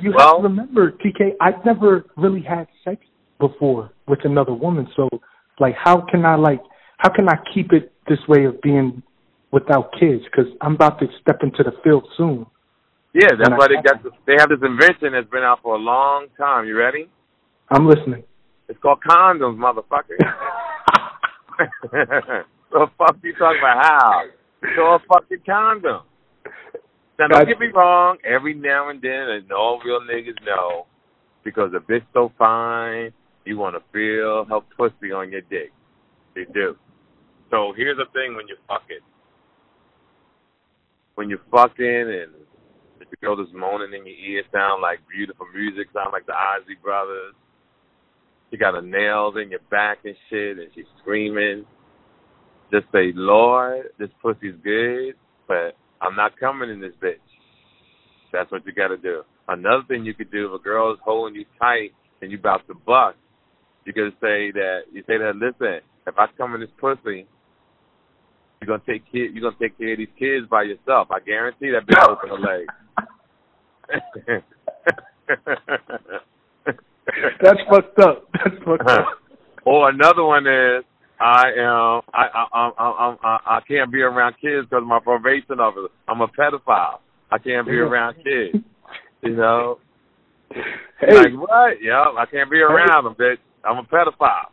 [0.00, 3.00] you well, have to remember, TK, I've never really had sex
[3.40, 4.86] before with another woman.
[4.96, 5.08] So,
[5.60, 6.60] like, how can I like?
[6.98, 9.02] How can I keep it this way of being
[9.50, 12.46] without kids because I'm about to step into the field soon.
[13.14, 15.78] Yeah, that's why they got this, they have this invention that's been out for a
[15.78, 16.66] long time.
[16.66, 17.08] You ready?
[17.70, 18.22] I'm listening.
[18.68, 20.18] It's called condoms, motherfucker.
[22.70, 23.84] the fuck you talking about?
[23.84, 24.22] How?
[24.76, 26.02] So a fucking condom.
[27.18, 28.18] Now don't get me wrong.
[28.24, 30.86] Every now and then, and all real niggas know,
[31.44, 33.12] because a bitch so fine,
[33.44, 35.72] you want to feel her pussy on your dick.
[36.34, 36.76] They do.
[37.50, 39.02] So here's the thing: when you fuck it,
[41.18, 42.30] when you're fucking and
[43.00, 46.76] the girl is moaning in your ear, sound like beautiful music, sound like the Isley
[46.80, 47.34] Brothers.
[48.50, 51.66] She got her nails in your back and shit, and she's screaming.
[52.70, 55.14] Just say, Lord, this pussy's good,
[55.48, 57.18] but I'm not coming in this bitch.
[58.32, 59.22] That's what you got to do.
[59.48, 61.90] Another thing you could do if a girl is holding you tight
[62.22, 63.18] and you about to bust,
[63.84, 67.26] you could say that you say that, listen, if I come in this pussy,
[68.60, 69.34] you're gonna take kid.
[69.34, 71.08] You're gonna take care of these kids by yourself.
[71.10, 72.66] I guarantee that bitch open her leg.
[77.42, 78.28] That's fucked up.
[78.32, 79.06] That's fucked up.
[79.64, 80.84] Or another one is
[81.20, 82.00] I am.
[82.14, 85.92] I I I I, I, I can't be around kids because of my probation officer.
[86.08, 87.00] I'm a pedophile.
[87.30, 88.64] I can't be around kids.
[89.22, 89.78] You know.
[91.00, 91.16] Hey.
[91.16, 91.82] Like what?
[91.82, 93.36] Yeah, I can't be around them, bitch.
[93.62, 94.46] I'm a pedophile.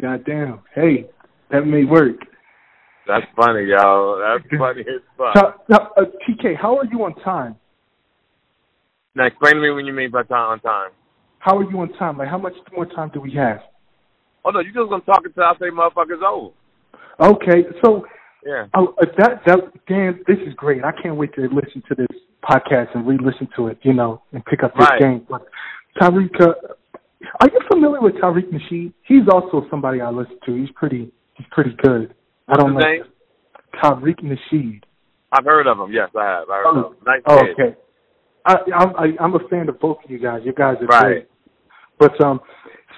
[0.00, 0.62] Goddamn.
[0.74, 1.08] Hey,
[1.52, 2.16] that may work.
[3.08, 4.18] That's funny, y'all.
[4.20, 5.34] That's funny as fuck.
[5.34, 7.56] Now, now uh, TK, how are you on time?
[9.14, 10.90] Now explain to me what you mean by time on time.
[11.40, 12.18] How are you on time?
[12.18, 13.60] Like, how much more time do we have?
[14.44, 16.52] Oh no, you just gonna talk until I say motherfuckers over.
[17.20, 18.04] Okay, so
[18.46, 18.66] Yeah.
[18.74, 20.84] oh, uh, that that Dan, this is great.
[20.84, 22.06] I can't wait to listen to this
[22.44, 23.78] podcast and re-listen to it.
[23.82, 25.00] You know, and pick up this Right.
[25.00, 25.26] game.
[25.28, 25.46] But
[26.00, 26.52] Tariq, uh,
[27.40, 28.92] are you familiar with Tariq Nasheed?
[29.02, 30.54] He's also somebody I listen to.
[30.54, 31.10] He's pretty.
[31.34, 32.14] He's pretty good.
[32.48, 32.80] I don't know.
[32.80, 33.02] name?
[33.82, 34.82] Tariq Nasheed.
[35.32, 35.92] I've heard of him.
[35.92, 36.48] Yes, I have.
[36.50, 36.98] I heard Oh, of him.
[37.06, 37.76] Nice oh, okay.
[38.46, 40.40] I, I'm I, I'm a fan of both of you guys.
[40.44, 41.02] You guys are Right.
[41.02, 41.28] great.
[41.98, 42.40] But um,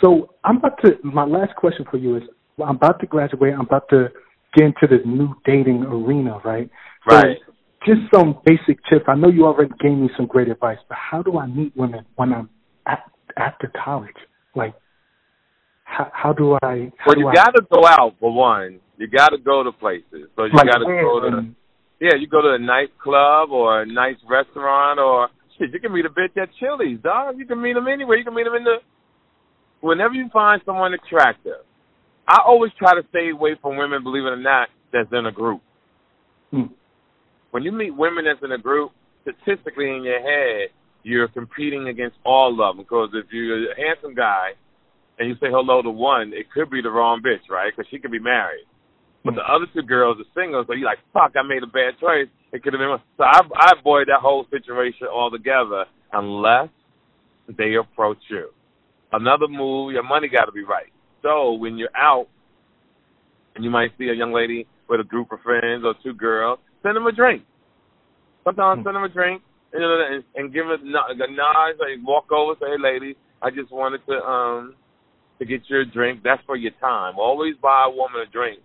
[0.01, 0.93] so I'm about to.
[1.03, 2.23] My last question for you is:
[2.63, 3.55] I'm about to graduate.
[3.55, 4.09] I'm about to
[4.55, 6.71] get into this new dating arena, right?
[7.09, 7.39] So Right.
[7.87, 9.07] just some basic tips.
[9.09, 12.05] I know you already gave me some great advice, but how do I meet women
[12.17, 12.51] when I'm
[12.87, 13.03] at,
[13.37, 14.15] after college?
[14.55, 14.75] Like,
[15.85, 16.93] how, how do I?
[16.99, 18.81] How Well, do you got to go out for one.
[19.01, 20.29] You got to go to places.
[20.37, 21.49] So you like got to go to
[22.01, 22.21] yeah.
[22.21, 25.73] You go to a nice club or a nice restaurant or shit.
[25.73, 27.39] You can meet a bitch at Chili's, dog.
[27.39, 28.19] You can meet them anywhere.
[28.19, 28.77] You can meet them in the
[29.81, 31.65] whenever you find someone attractive.
[32.29, 35.33] I always try to stay away from women, believe it or not, that's in a
[35.33, 35.63] group.
[36.51, 36.77] Hmm.
[37.53, 40.69] When you meet women that's in a group, statistically in your head,
[41.05, 42.85] you're competing against all of them.
[42.85, 44.51] Because if you're a handsome guy
[45.19, 47.73] and you say hello to one, it could be the wrong bitch, right?
[47.75, 48.67] Because she could be married.
[49.25, 52.01] But the other two girls are single, so you're like, fuck, I made a bad
[52.01, 52.29] choice.
[52.53, 52.97] It could have been.
[53.19, 56.69] So I, I avoid that whole situation altogether unless
[57.47, 58.49] they approach you.
[59.13, 60.91] Another move, your money got to be right.
[61.23, 62.29] So when you're out
[63.55, 66.59] and you might see a young lady with a group of friends or two girls,
[66.83, 67.43] send them a drink.
[68.45, 72.31] Sometimes send them a drink you know, and, and give it a nod, like walk
[72.33, 74.75] over, say, hey, lady, I just wanted to um
[75.39, 76.21] to get you a drink.
[76.23, 77.19] That's for your time.
[77.19, 78.61] Always buy a woman a drink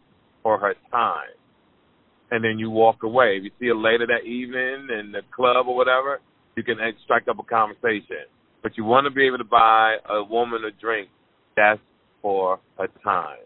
[0.45, 1.33] for her time.
[2.31, 3.37] And then you walk away.
[3.37, 6.19] If you see her later that evening in the club or whatever,
[6.55, 8.29] you can strike up a conversation.
[8.63, 11.09] But you want to be able to buy a woman a drink.
[11.57, 11.81] That's
[12.21, 13.39] for her time.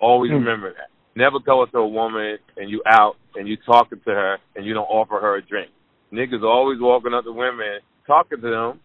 [0.00, 0.36] Always Hmm.
[0.36, 0.88] remember that.
[1.16, 4.64] Never go up to a woman and you out and you talking to her and
[4.66, 5.70] you don't offer her a drink.
[6.12, 8.80] Niggas always walking up to women talking to them,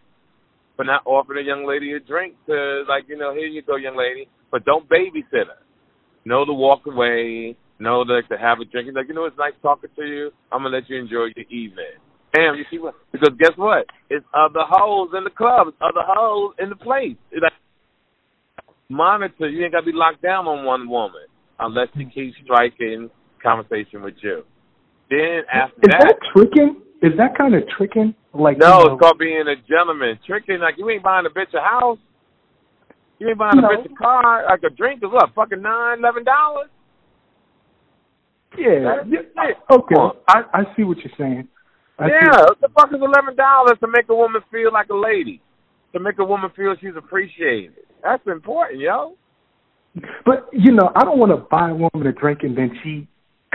[0.76, 3.76] but not offering a young lady a drink to like you know here you go
[3.76, 5.62] young lady, but don't babysit her.
[6.28, 7.56] Know to walk away.
[7.78, 8.88] Know to, to have a drink.
[8.88, 10.30] He's like you know it's nice talking to you.
[10.52, 11.96] I'm gonna let you enjoy your evening.
[12.34, 12.94] Damn, you see what?
[13.12, 13.86] Because guess what?
[14.10, 15.68] It's other hoes in the club.
[15.68, 17.16] It's other hoes in the place.
[17.32, 17.56] It's like
[18.90, 19.48] monitor.
[19.48, 21.24] You ain't gotta be locked down on one woman
[21.58, 23.08] unless she keeps striking
[23.42, 24.42] conversation with you.
[25.08, 26.82] Then after Is that tricking?
[27.00, 28.14] Is that kind of tricking?
[28.34, 30.18] Like no, you know, it's called being a gentleman.
[30.26, 31.98] Tricking like you ain't buying a bitch a house.
[33.18, 33.68] You ain't buying No.
[33.68, 34.44] a bitch a car.
[34.48, 36.68] Like a drink is what, fucking nine, eleven dollars?
[38.56, 39.52] yeah, yeah.
[39.70, 39.94] Okay.
[40.28, 41.48] I I see what you're saying.
[41.98, 44.96] I Yeah, what the fuck is eleven dollars to make a woman feel like a
[44.96, 45.40] lady?
[45.94, 47.72] To make a woman feel she's appreciated.
[48.02, 49.14] That's important, yo.
[50.24, 53.08] But you know, I don't want to buy a woman a drink and then she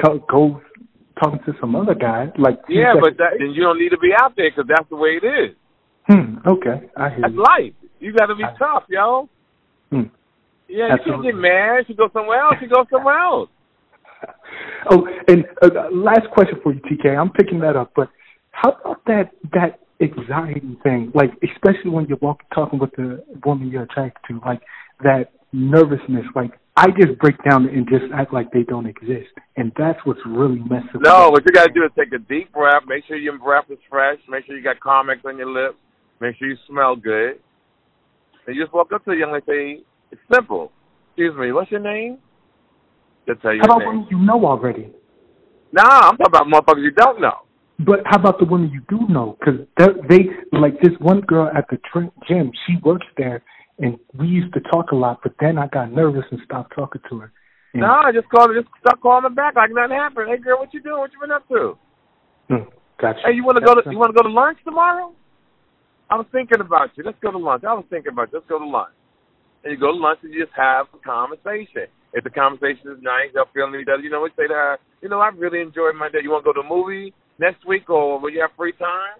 [0.03, 0.61] co- goes
[1.21, 2.31] talking to some other guy.
[2.37, 4.95] Like Yeah, but that, then you don't need to be out there because that's the
[4.97, 5.55] way it is.
[6.07, 7.43] hmm, okay, I hear That's you.
[7.43, 7.73] life.
[7.99, 9.29] You got to be I- tough, yo.
[9.93, 10.09] Hmm.
[10.67, 11.85] Yeah, you can't get mad.
[11.87, 12.55] You go somewhere else.
[12.61, 13.49] You go somewhere else.
[14.89, 17.17] Oh, and uh, last question for you, TK.
[17.17, 18.09] I'm picking that up, but
[18.51, 21.11] how about that that anxiety thing?
[21.15, 24.61] Like, especially when you're walking, talking with the woman you're attracted to, like
[25.01, 26.25] that nervousness.
[26.35, 30.19] Like, I just break down and just act like they don't exist, and that's what's
[30.25, 30.99] really messing.
[31.01, 32.83] No, what you got to do is take a deep breath.
[32.85, 34.19] Make sure your breath is fresh.
[34.27, 35.77] Make sure you got Carmex on your lips.
[36.19, 37.39] Make sure you smell good.
[38.45, 40.71] And you just walk up to the young lady and say, it's simple.
[41.09, 42.17] Excuse me, what's your name?
[43.25, 44.91] They'll tell you How about women you know already?
[45.71, 47.37] Nah, I'm talking about motherfuckers you don't know.
[47.79, 49.37] But how about the women you do know?
[49.39, 52.51] Because they like this one girl at the tr- gym.
[52.67, 53.43] She works there,
[53.79, 55.19] and we used to talk a lot.
[55.23, 57.31] But then I got nervous and stopped talking to her.
[57.73, 58.61] And, Nah, just call her.
[58.61, 60.29] Just stop calling her back like nothing happened.
[60.29, 60.99] Hey, girl, what you doing?
[60.99, 61.77] What you been up to?
[62.51, 62.67] Mm,
[63.01, 63.19] gotcha.
[63.25, 65.13] Hey, you want to go to you want to go to lunch tomorrow?
[66.09, 67.03] I was thinking about you.
[67.03, 67.63] Let's go to lunch.
[67.63, 68.39] I was thinking about you.
[68.39, 68.93] Let's go to lunch.
[69.63, 71.87] And you go to lunch and you just have a conversation.
[72.13, 74.03] If the conversation is nice, you'll feel each other.
[74.03, 76.19] You know, we say to her, you know, I really enjoyed my day.
[76.21, 79.17] You want to go to a movie next week or will you have free time?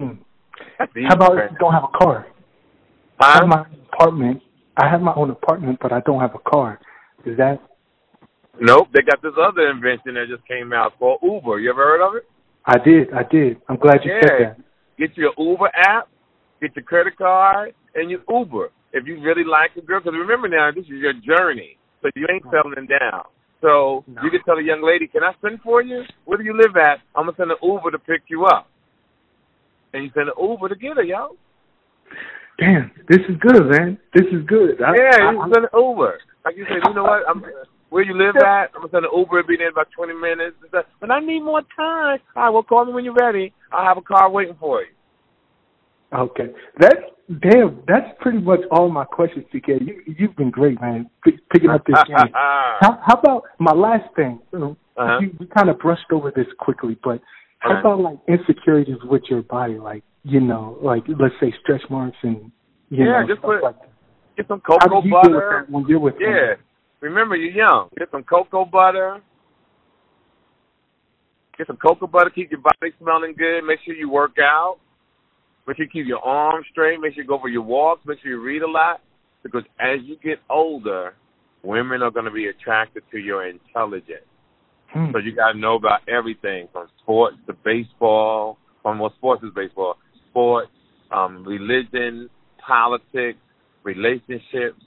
[0.00, 0.18] Mm.
[0.78, 0.92] That's.
[1.08, 1.44] How about man.
[1.46, 2.26] if you don't have a car?
[3.18, 4.42] I have my apartment.
[4.76, 6.78] I have my own apartment, but I don't have a car.
[7.24, 7.60] Is that?
[8.60, 8.88] Nope.
[8.92, 11.60] They got this other invention that just came out called Uber.
[11.60, 12.24] You ever heard of it?
[12.66, 13.12] I did.
[13.12, 13.56] I did.
[13.68, 14.20] I'm glad you yeah.
[14.22, 14.65] said that.
[14.98, 16.08] Get your Uber app,
[16.60, 18.70] get your credit card, and your Uber.
[18.92, 22.26] If you really like a girl, because remember now, this is your journey, so you
[22.30, 23.24] ain't settling down.
[23.60, 24.22] So no.
[24.22, 26.04] you can tell a young lady, "Can I send for you?
[26.24, 27.00] Where do you live at?
[27.14, 28.68] I'm gonna send an Uber to pick you up."
[29.92, 31.36] And you send an Uber to get her, yo.
[32.58, 33.98] Damn, this is good, man.
[34.14, 34.80] This is good.
[34.80, 36.18] I, yeah, you send an Uber.
[36.44, 37.22] Like you said, you know what?
[37.28, 37.44] I'm,
[37.90, 38.72] where you live at?
[38.74, 39.42] I'm gonna send an Uber.
[39.44, 40.56] Be there in about 20 minutes.
[40.70, 42.18] But I need more time.
[42.34, 43.52] All right, well, call me when you're ready.
[43.76, 44.86] I'll have a car waiting for you.
[46.16, 46.46] Okay,
[46.78, 47.02] that's
[47.42, 47.82] damn.
[47.86, 49.86] That's pretty much all my questions, TK.
[49.86, 51.10] You you've been great, man,
[51.52, 52.16] picking up this game.
[52.32, 54.40] how, how about my last thing?
[54.54, 55.18] uh-huh.
[55.20, 57.20] you, we kind of brushed over this quickly, but
[57.58, 57.80] how uh-huh.
[57.80, 62.50] about like insecurities with your body, like you know, like let's say stretch marks and
[62.88, 63.76] you yeah, know, just put, like
[64.36, 65.66] get some cocoa butter.
[65.68, 66.56] when you're with yeah, them?
[67.00, 67.88] remember you're young.
[67.98, 69.20] Get some cocoa butter.
[71.58, 72.30] Get some cocoa butter.
[72.30, 73.62] Keep your body smelling good.
[73.62, 74.78] Make sure you work out.
[75.66, 77.00] Make sure you keep your arms straight.
[77.00, 78.02] Make sure you go for your walks.
[78.06, 79.00] Make sure you read a lot.
[79.42, 81.14] Because as you get older,
[81.62, 84.26] women are going to be attracted to your intelligence.
[84.92, 85.12] Hmm.
[85.12, 88.58] So you got to know about everything from sports to baseball.
[88.82, 89.96] From what sports is baseball,
[90.30, 90.70] sports,
[91.10, 92.30] um, religion,
[92.64, 93.38] politics,
[93.82, 94.80] relationships,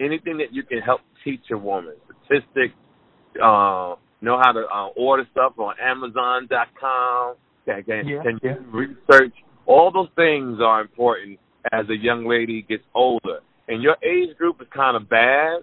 [0.00, 1.94] anything that you can help teach a woman.
[2.24, 2.74] Statistics,
[3.42, 7.36] uh, know how to uh, order stuff on Amazon.com.
[7.64, 8.54] Can, can, yeah, can yeah.
[8.70, 9.34] research
[9.66, 11.38] all those things are important
[11.72, 13.40] as a young lady gets older.
[13.68, 15.62] And your age group is kind of bad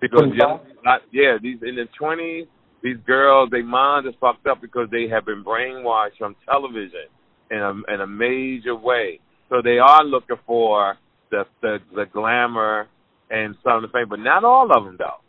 [0.00, 2.46] because young, not, yeah, these in the twenties,
[2.82, 7.08] these girls, their minds are fucked up because they have been brainwashed from television
[7.50, 9.20] in a in a major way.
[9.50, 10.96] So they are looking for
[11.30, 12.88] the the, the glamour
[13.30, 15.20] and some of the fame, but not all of them though.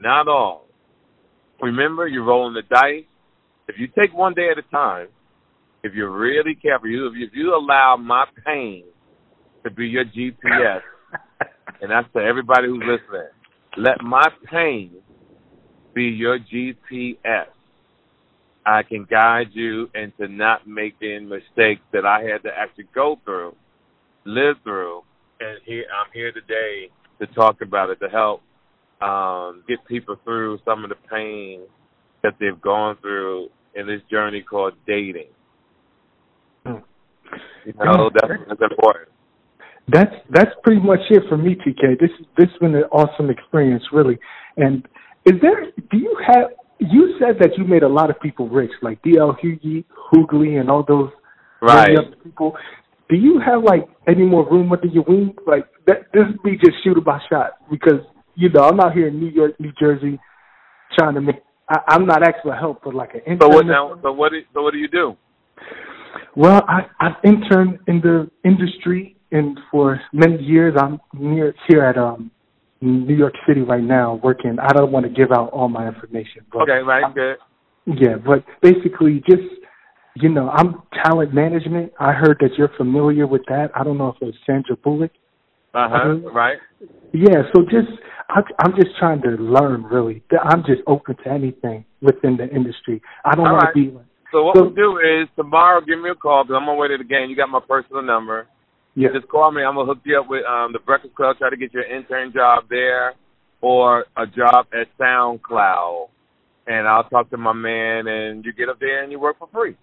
[0.00, 0.65] Not all.
[1.60, 3.04] Remember, you're rolling the dice.
[3.68, 5.08] If you take one day at a time,
[5.82, 8.84] if you're really careful, you if you, allow my pain
[9.64, 10.80] to be your GPS,
[11.80, 13.28] and that's to everybody who's listening,
[13.76, 14.92] let my pain
[15.94, 17.46] be your GPS.
[18.64, 23.54] I can guide you into not making mistakes that I had to actually go through,
[24.24, 25.02] live through,
[25.40, 26.90] and here I'm here today
[27.20, 28.42] to talk about it to help
[29.00, 31.62] um, get people through some of the pain
[32.22, 35.28] that they've gone through in this journey called dating.
[36.64, 39.08] You know, that's, that's important.
[39.88, 41.98] That's that's pretty much it for me, TK.
[42.00, 44.18] This this has been an awesome experience, really.
[44.56, 44.86] And
[45.24, 45.70] is there?
[45.90, 46.50] Do you have?
[46.78, 50.70] You said that you made a lot of people rich, like DL Hughley, Hughley, and
[50.70, 51.10] all those
[51.62, 52.56] right people.
[53.08, 55.34] Do you have like any more room under your wing?
[55.46, 58.00] Like that, this would be just shoot by shot because
[58.36, 60.18] you know I'm out here in New York, New Jersey,
[60.96, 61.36] trying to make.
[61.68, 63.38] I, I'm not asking for help, but like an intern.
[63.40, 63.98] So what now?
[64.02, 64.32] So what?
[64.32, 65.16] Do, so what do you do?
[66.36, 71.96] Well, I, I've interned in the industry, and for many years, I'm near here at
[71.96, 72.30] um
[72.80, 74.58] New York City right now working.
[74.60, 76.44] I don't want to give out all my information.
[76.52, 77.36] But okay, right, I'm, good.
[77.86, 79.42] Yeah, but basically, just
[80.14, 81.92] you know, I'm talent management.
[81.98, 83.70] I heard that you're familiar with that.
[83.74, 85.12] I don't know if it was Sandra Bullock.
[85.76, 86.30] Uh huh.
[86.32, 86.56] Right.
[87.12, 87.42] Yeah.
[87.54, 87.92] So just,
[88.30, 89.82] I, I'm just trying to learn.
[89.82, 93.02] Really, I'm just open to anything within the industry.
[93.26, 93.74] I don't want right.
[93.74, 93.98] to be
[94.32, 96.80] so what so, we'll do is tomorrow, give me a call because I'm on my
[96.80, 97.28] way to the game.
[97.28, 98.46] You got my personal number.
[98.94, 99.08] Yeah.
[99.14, 99.62] Just call me.
[99.62, 101.36] I'm gonna hook you up with um the Breakfast Club.
[101.36, 103.12] Try to get you an intern job there,
[103.60, 106.08] or a job at SoundCloud,
[106.66, 109.48] and I'll talk to my man, and you get up there and you work for
[109.52, 109.76] free.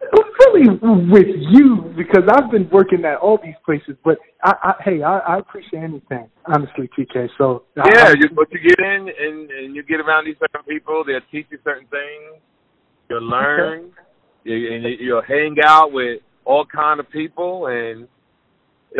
[0.00, 0.68] Really,
[1.10, 5.18] with you because I've been working at all these places, but I, I hey, I,
[5.18, 7.28] I appreciate anything, honestly, TK.
[7.36, 10.62] So yeah, I, you, but you get in and and you get around these certain
[10.66, 12.40] people, they'll teach you certain things
[13.10, 13.90] You'll learn.
[14.44, 18.06] you, and you'll hang out with all kind of people, and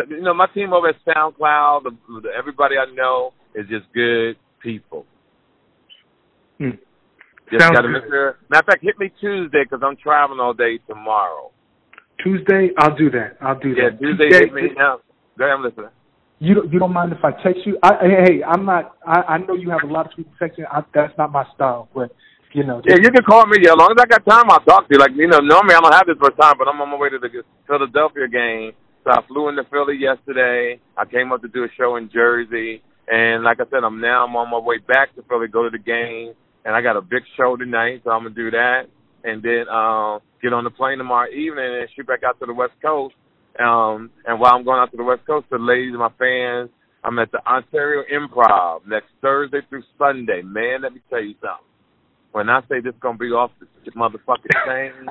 [0.09, 1.83] you know my team over at SoundCloud.
[1.83, 5.05] The, the, everybody I know is just good people.
[6.57, 6.71] Hmm.
[7.51, 8.37] Just got to make sure.
[8.49, 11.51] Matter of fact, hit me Tuesday because I'm traveling all day tomorrow.
[12.23, 13.37] Tuesday, I'll do that.
[13.41, 13.99] I'll do yeah, that.
[13.99, 14.69] Tuesday, Tuesday hit me.
[14.77, 14.99] Now,
[15.37, 15.89] go ahead, I'm listening.
[16.39, 17.77] You don't, you don't mind if I text you?
[17.83, 18.95] I, hey, I'm not.
[19.05, 20.63] I, I know you have a lot of people texting.
[20.71, 22.15] I, that's not my style, but
[22.53, 22.81] you know.
[22.87, 23.57] Yeah, you can call me.
[23.61, 24.99] Yeah, as long as I got time, I'll talk to you.
[24.99, 27.09] Like you know, normally I don't have this much time, but I'm on my way
[27.09, 28.71] to the Philadelphia game.
[29.03, 30.79] So I flew into Philly yesterday.
[30.95, 34.25] I came up to do a show in Jersey, and like I said, I'm now
[34.25, 36.33] I'm on my way back to Philly, go to the game,
[36.65, 38.83] and I got a big show tonight, so I'm gonna do that,
[39.23, 42.53] and then uh, get on the plane tomorrow evening and shoot back out to the
[42.53, 43.15] West Coast.
[43.59, 46.69] Um, and while I'm going out to the West Coast, the ladies and my fans
[47.03, 50.41] I'm at the Ontario Improv next Thursday through Sunday.
[50.41, 51.65] Man, let me tell you something.
[52.31, 55.07] When I say this is gonna be off the motherfucking chain,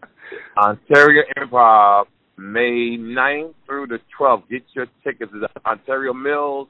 [0.56, 2.06] Ontario Improv,
[2.38, 4.48] May 9th through the 12th.
[4.50, 6.68] Get your tickets at Ontario Mills.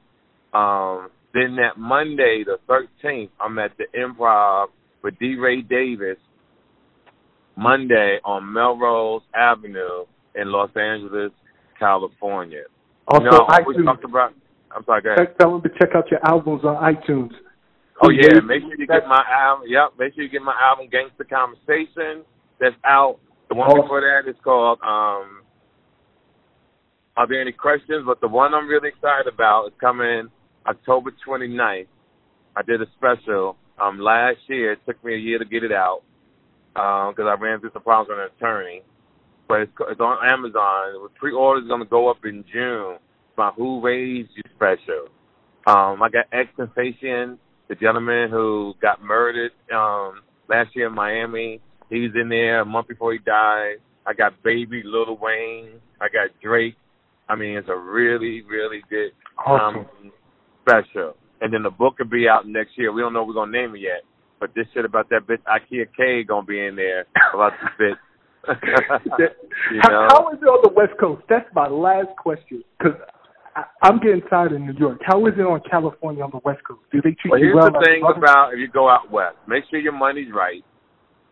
[0.53, 4.67] Um, then that Monday, the 13th, I'm at the Improv
[5.03, 5.35] with D.
[5.35, 6.17] Ray Davis.
[7.55, 11.31] Monday on Melrose Avenue in Los Angeles,
[11.79, 12.63] California.
[13.07, 14.03] Also, you know, iTunes.
[14.03, 14.33] About,
[14.75, 15.35] I'm sorry, go ahead.
[15.39, 17.31] Tell them to check out your albums on iTunes.
[18.03, 19.65] Oh yeah, make sure you get my album.
[19.67, 22.23] Yep, make sure you get my album "Gangster Conversation"
[22.59, 23.17] that's out.
[23.49, 23.81] The one awesome.
[23.81, 25.41] before that is called um,
[27.17, 30.29] "Are There Any Questions?" But the one I'm really excited about is coming
[30.67, 31.87] October 29th.
[32.55, 34.73] I did a special um last year.
[34.73, 36.01] It took me a year to get it out
[36.73, 38.83] because um, I ran through some problems with an attorney.
[39.47, 41.09] But it's, it's on Amazon.
[41.15, 42.97] Pre-order is going to go up in June.
[43.37, 45.07] My Who Raised You special.
[45.65, 47.37] Um, I got XXXTentacion,
[47.67, 51.61] the gentleman who got murdered um, last year in Miami.
[51.89, 53.75] He was in there a month before he died.
[54.05, 55.79] I got Baby Lil Wayne.
[55.99, 56.75] I got Drake.
[57.29, 59.11] I mean, it's a really, really good
[59.45, 60.11] um, awesome.
[60.67, 61.15] Special.
[61.41, 62.91] And then the book will be out next year.
[62.91, 64.01] We don't know what we're gonna name it yet,
[64.39, 67.97] but this shit about that bitch IKEA K gonna be in there about the bitch.
[69.71, 69.81] you know?
[69.81, 71.21] how, how is it on the West Coast?
[71.29, 72.97] That's my last question because
[73.81, 74.99] I'm getting tired of New York.
[75.05, 76.81] How is it on California on the West Coast?
[76.91, 77.69] Do they treat well, you well?
[77.71, 80.63] Here's the thing about if you go out west, make sure your money's right.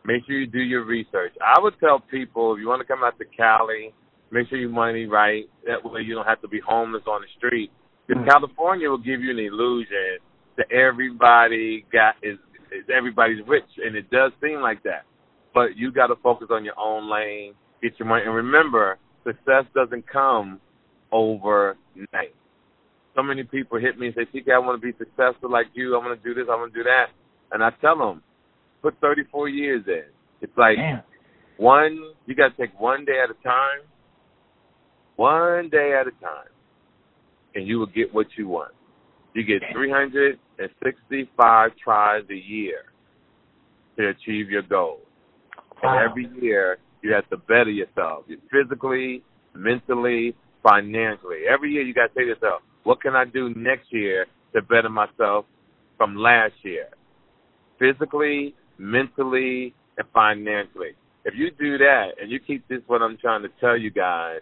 [0.06, 1.34] Make sure you do your research.
[1.42, 3.94] I would tell people if you want to come out to Cali,
[4.32, 5.46] make sure your money right.
[5.66, 7.72] That way you don't have to be homeless on the street.
[8.08, 8.30] Because mm.
[8.30, 10.20] California will give you an illusion
[10.58, 12.38] that everybody got is,
[12.72, 15.04] is everybody's rich, and it does seem like that.
[15.54, 19.66] But you got to focus on your own lane, get your money, and remember, success
[19.74, 20.60] doesn't come
[21.12, 22.36] overnight.
[23.16, 25.96] So many people hit me and say, TK, I want to be successful like you.
[25.96, 26.50] I want to do this.
[26.52, 27.08] I want to do that.
[27.52, 28.22] And I tell them,
[28.82, 30.04] put 34 years in.
[30.42, 31.02] It's like Damn.
[31.58, 33.88] one, you got to take one day at a time,
[35.16, 36.52] one day at a time,
[37.56, 38.74] and you will get what you want.
[39.34, 42.86] You get 365 tries a year
[43.98, 45.02] to achieve your goals.
[45.84, 46.00] Wow.
[46.00, 51.42] And every year, you have to better yourself, physically, mentally, financially.
[51.52, 54.62] Every year, you got to say to yourself, what can I do next year to
[54.62, 55.46] better myself
[55.98, 56.88] from last year?
[57.78, 60.92] Physically, mentally, and financially.
[61.26, 64.40] If you do that and you keep this, what I'm trying to tell you guys,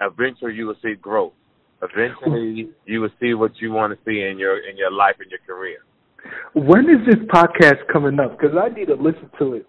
[0.00, 1.32] eventually you will see growth.
[1.80, 5.30] Eventually, you will see what you want to see in your in your life and
[5.30, 5.78] your career.
[6.54, 8.38] When is this podcast coming up?
[8.38, 9.66] Because I need to listen to it.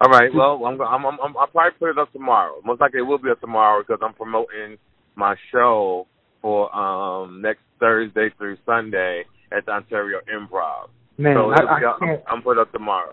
[0.00, 0.30] All right.
[0.34, 2.54] Well, I'm, I'm, I'm, I'll probably put it up tomorrow.
[2.64, 4.78] Most likely, it will be up tomorrow because I'm promoting
[5.14, 6.06] my show
[6.40, 10.88] for um next Thursday through Sunday at the Ontario Improv.
[11.18, 12.22] Man, so I, I up, can't.
[12.28, 13.12] I'm put up tomorrow.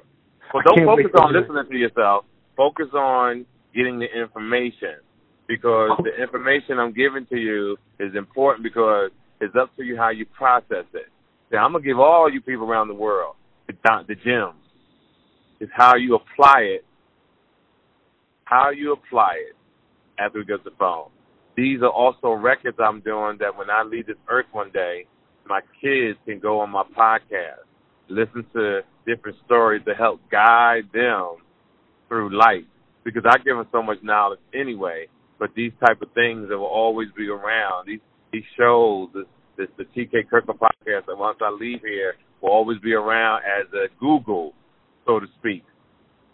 [0.54, 2.24] But don't focus on listening to yourself.
[2.56, 3.46] Focus on
[3.76, 5.04] getting the information
[5.48, 6.04] because oh.
[6.04, 10.26] the information I'm giving to you is important because it's up to you how you
[10.26, 11.08] process it.
[11.52, 13.36] Now, I'm gonna give all you people around the world
[13.68, 13.74] the,
[14.08, 14.56] the gems.
[15.60, 16.86] It's how you apply it.
[18.46, 19.56] How you apply it
[20.20, 21.10] after we get the phone.
[21.56, 25.06] These are also records I'm doing that when I leave this earth one day,
[25.48, 27.66] my kids can go on my podcast,
[28.10, 31.38] listen to different stories to help guide them
[32.08, 32.66] through life.
[33.04, 35.08] Because I give them so much knowledge anyway,
[35.40, 37.88] but these type of things that will always be around.
[37.88, 38.00] These
[38.32, 39.26] these shows, this,
[39.58, 43.68] this the TK Kirkland podcast that once I leave here will always be around as
[43.74, 44.54] a Google,
[45.06, 45.64] so to speak.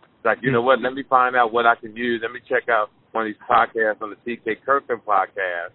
[0.01, 2.21] It's like, you know what, let me find out what I can use.
[2.23, 5.73] Let me check out one of these podcasts on the TK Kirkland podcast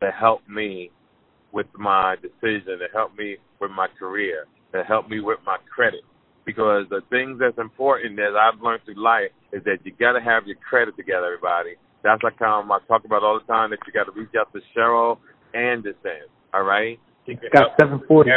[0.00, 0.90] to help me
[1.52, 6.02] with my decision, to help me with my career, to help me with my credit.
[6.46, 10.22] Because the things that's important that I've learned through life is that you got to
[10.22, 11.74] have your credit together, everybody.
[12.06, 14.52] That's like um, I talk about all the time that you got to reach out
[14.54, 15.18] to Cheryl
[15.54, 16.30] Anderson.
[16.54, 18.30] All right, she can got seven forty.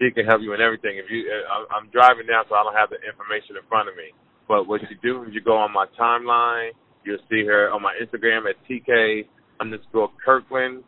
[0.00, 0.98] She can help you in everything.
[0.98, 3.94] If you, uh, I'm driving now, so I don't have the information in front of
[3.94, 4.10] me.
[4.48, 6.70] But what you do is you go on my timeline.
[7.04, 9.26] You'll see her on my Instagram at TK
[9.60, 10.82] underscore Kirkland.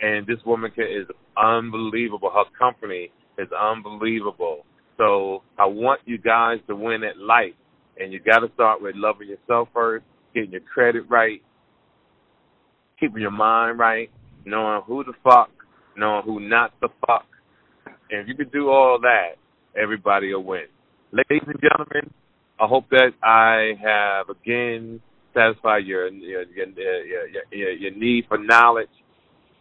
[0.00, 2.30] And this woman is unbelievable.
[2.34, 4.64] Her company is unbelievable.
[4.96, 7.54] So I want you guys to win at life.
[7.98, 11.42] And you got to start with loving yourself first, getting your credit right,
[12.98, 14.10] keeping your mind right,
[14.44, 15.50] knowing who the fuck,
[15.96, 17.26] knowing who not the fuck.
[18.10, 19.36] And if you can do all that,
[19.80, 20.66] everybody will win.
[21.12, 22.12] Ladies and gentlemen,
[22.60, 25.00] I hope that I have again
[25.34, 28.88] satisfied your your your, your, your, your need for knowledge.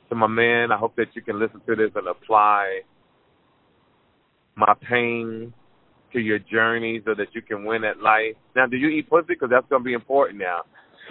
[0.10, 2.82] To my man, I hope that you can listen to this and apply
[4.60, 5.54] my pain
[6.14, 8.36] to your journey so that you can win at life.
[8.56, 9.26] Now, do you eat pussy?
[9.30, 10.62] Because that's going to be important now.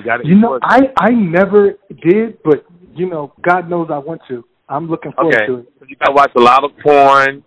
[0.04, 4.44] You You know, I I never did, but you know, God knows I want to.
[4.68, 5.46] I'm looking forward okay.
[5.46, 5.72] to it.
[5.80, 7.42] So you got to watch a lot of porn,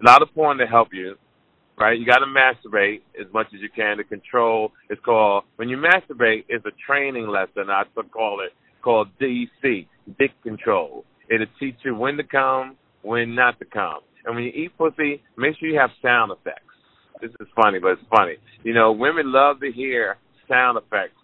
[0.00, 1.16] a lot of porn to help you
[1.80, 1.98] right?
[1.98, 4.72] You got to masturbate as much as you can to control.
[4.90, 6.44] It's called when you masturbate.
[6.48, 7.70] It's a training lesson.
[7.70, 9.86] I call it called DC,
[10.18, 11.04] dick control.
[11.30, 14.00] It'll teach you when to come, when not to come.
[14.24, 16.64] And when you eat pussy, make sure you have sound effects.
[17.20, 18.36] This is funny, but it's funny.
[18.62, 20.16] You know, women love to hear
[20.48, 21.16] sound effects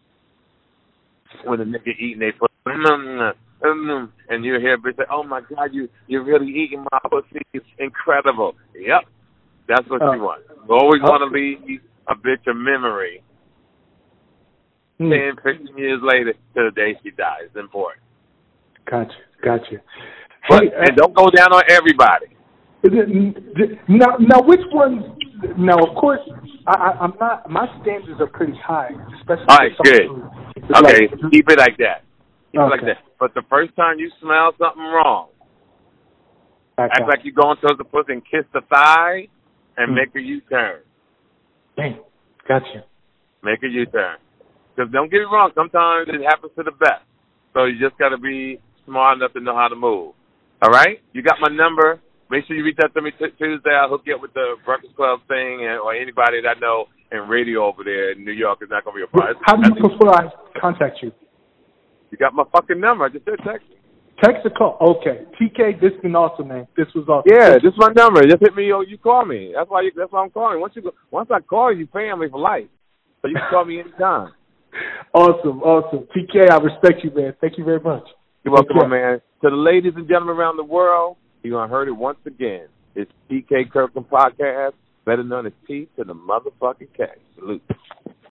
[1.44, 2.52] when a nigga eating they pussy.
[2.66, 3.32] Mm, mm,
[3.64, 6.98] mm, and you hear a bitch say, "Oh my God, you you're really eating my
[7.10, 7.40] pussy.
[7.52, 9.04] It's incredible." Yep,
[9.68, 10.42] that's what uh, you want.
[10.68, 11.08] You always okay.
[11.08, 13.22] want to leave a bitch of memory.
[14.98, 15.10] Hmm.
[15.10, 17.44] 10, 15 years later to the day she dies.
[17.44, 18.02] It's important.
[18.90, 19.12] Gotcha,
[19.44, 19.82] gotcha.
[20.48, 22.35] But, hey, uh, and don't go down on everybody.
[23.88, 25.04] Now, now, which ones?
[25.58, 26.20] Now, of course,
[26.66, 27.50] I, I, am not.
[27.50, 29.46] My standards are pretty high, especially.
[29.48, 30.10] All right, good.
[30.76, 32.04] Okay, like, keep it like that.
[32.52, 32.66] Keep okay.
[32.66, 33.04] it like that.
[33.18, 35.28] But the first time you smell something wrong,
[36.78, 36.90] okay.
[36.92, 39.28] act like you're going towards the pussy and kiss the thigh,
[39.76, 39.94] and mm.
[39.96, 40.80] make a U-turn.
[41.76, 42.00] Dang,
[42.48, 42.84] gotcha.
[43.42, 44.16] Make a U-turn.
[44.74, 47.04] Because don't get me wrong, sometimes it happens to the best.
[47.54, 50.12] So you just got to be smart enough to know how to move.
[50.62, 51.00] All right?
[51.12, 52.00] You got my number.
[52.30, 53.70] Make sure you reach out to me t- Tuesday.
[53.70, 56.86] I'll hook you up with the Breakfast Club thing and, or anybody that I know
[57.12, 59.36] in radio over there in New York is not going to be a problem.
[59.46, 61.12] How do you prefer I contact you?
[62.10, 63.04] You got my fucking number.
[63.04, 63.66] I just said text.
[64.24, 64.78] Text a call.
[64.80, 65.22] Okay.
[65.38, 66.66] TK, this has been awesome, man.
[66.76, 67.30] This was awesome.
[67.30, 68.22] Yeah, this is my number.
[68.22, 69.52] Just hit me or you call me.
[69.54, 70.58] That's why you, that's why I'm calling.
[70.58, 72.66] Once you go, once I call you, family for life.
[73.22, 74.32] So you can call me anytime.
[75.14, 76.08] awesome, awesome.
[76.16, 77.34] TK, I respect you, man.
[77.40, 78.04] Thank you very much.
[78.42, 79.20] You're welcome, man.
[79.42, 82.66] To the ladies and gentlemen around the world, you're gonna heard it once again.
[82.94, 84.74] It's TK Kirkland Podcast,
[85.04, 87.06] better known as T to the motherfucking K.
[87.36, 87.62] Salute.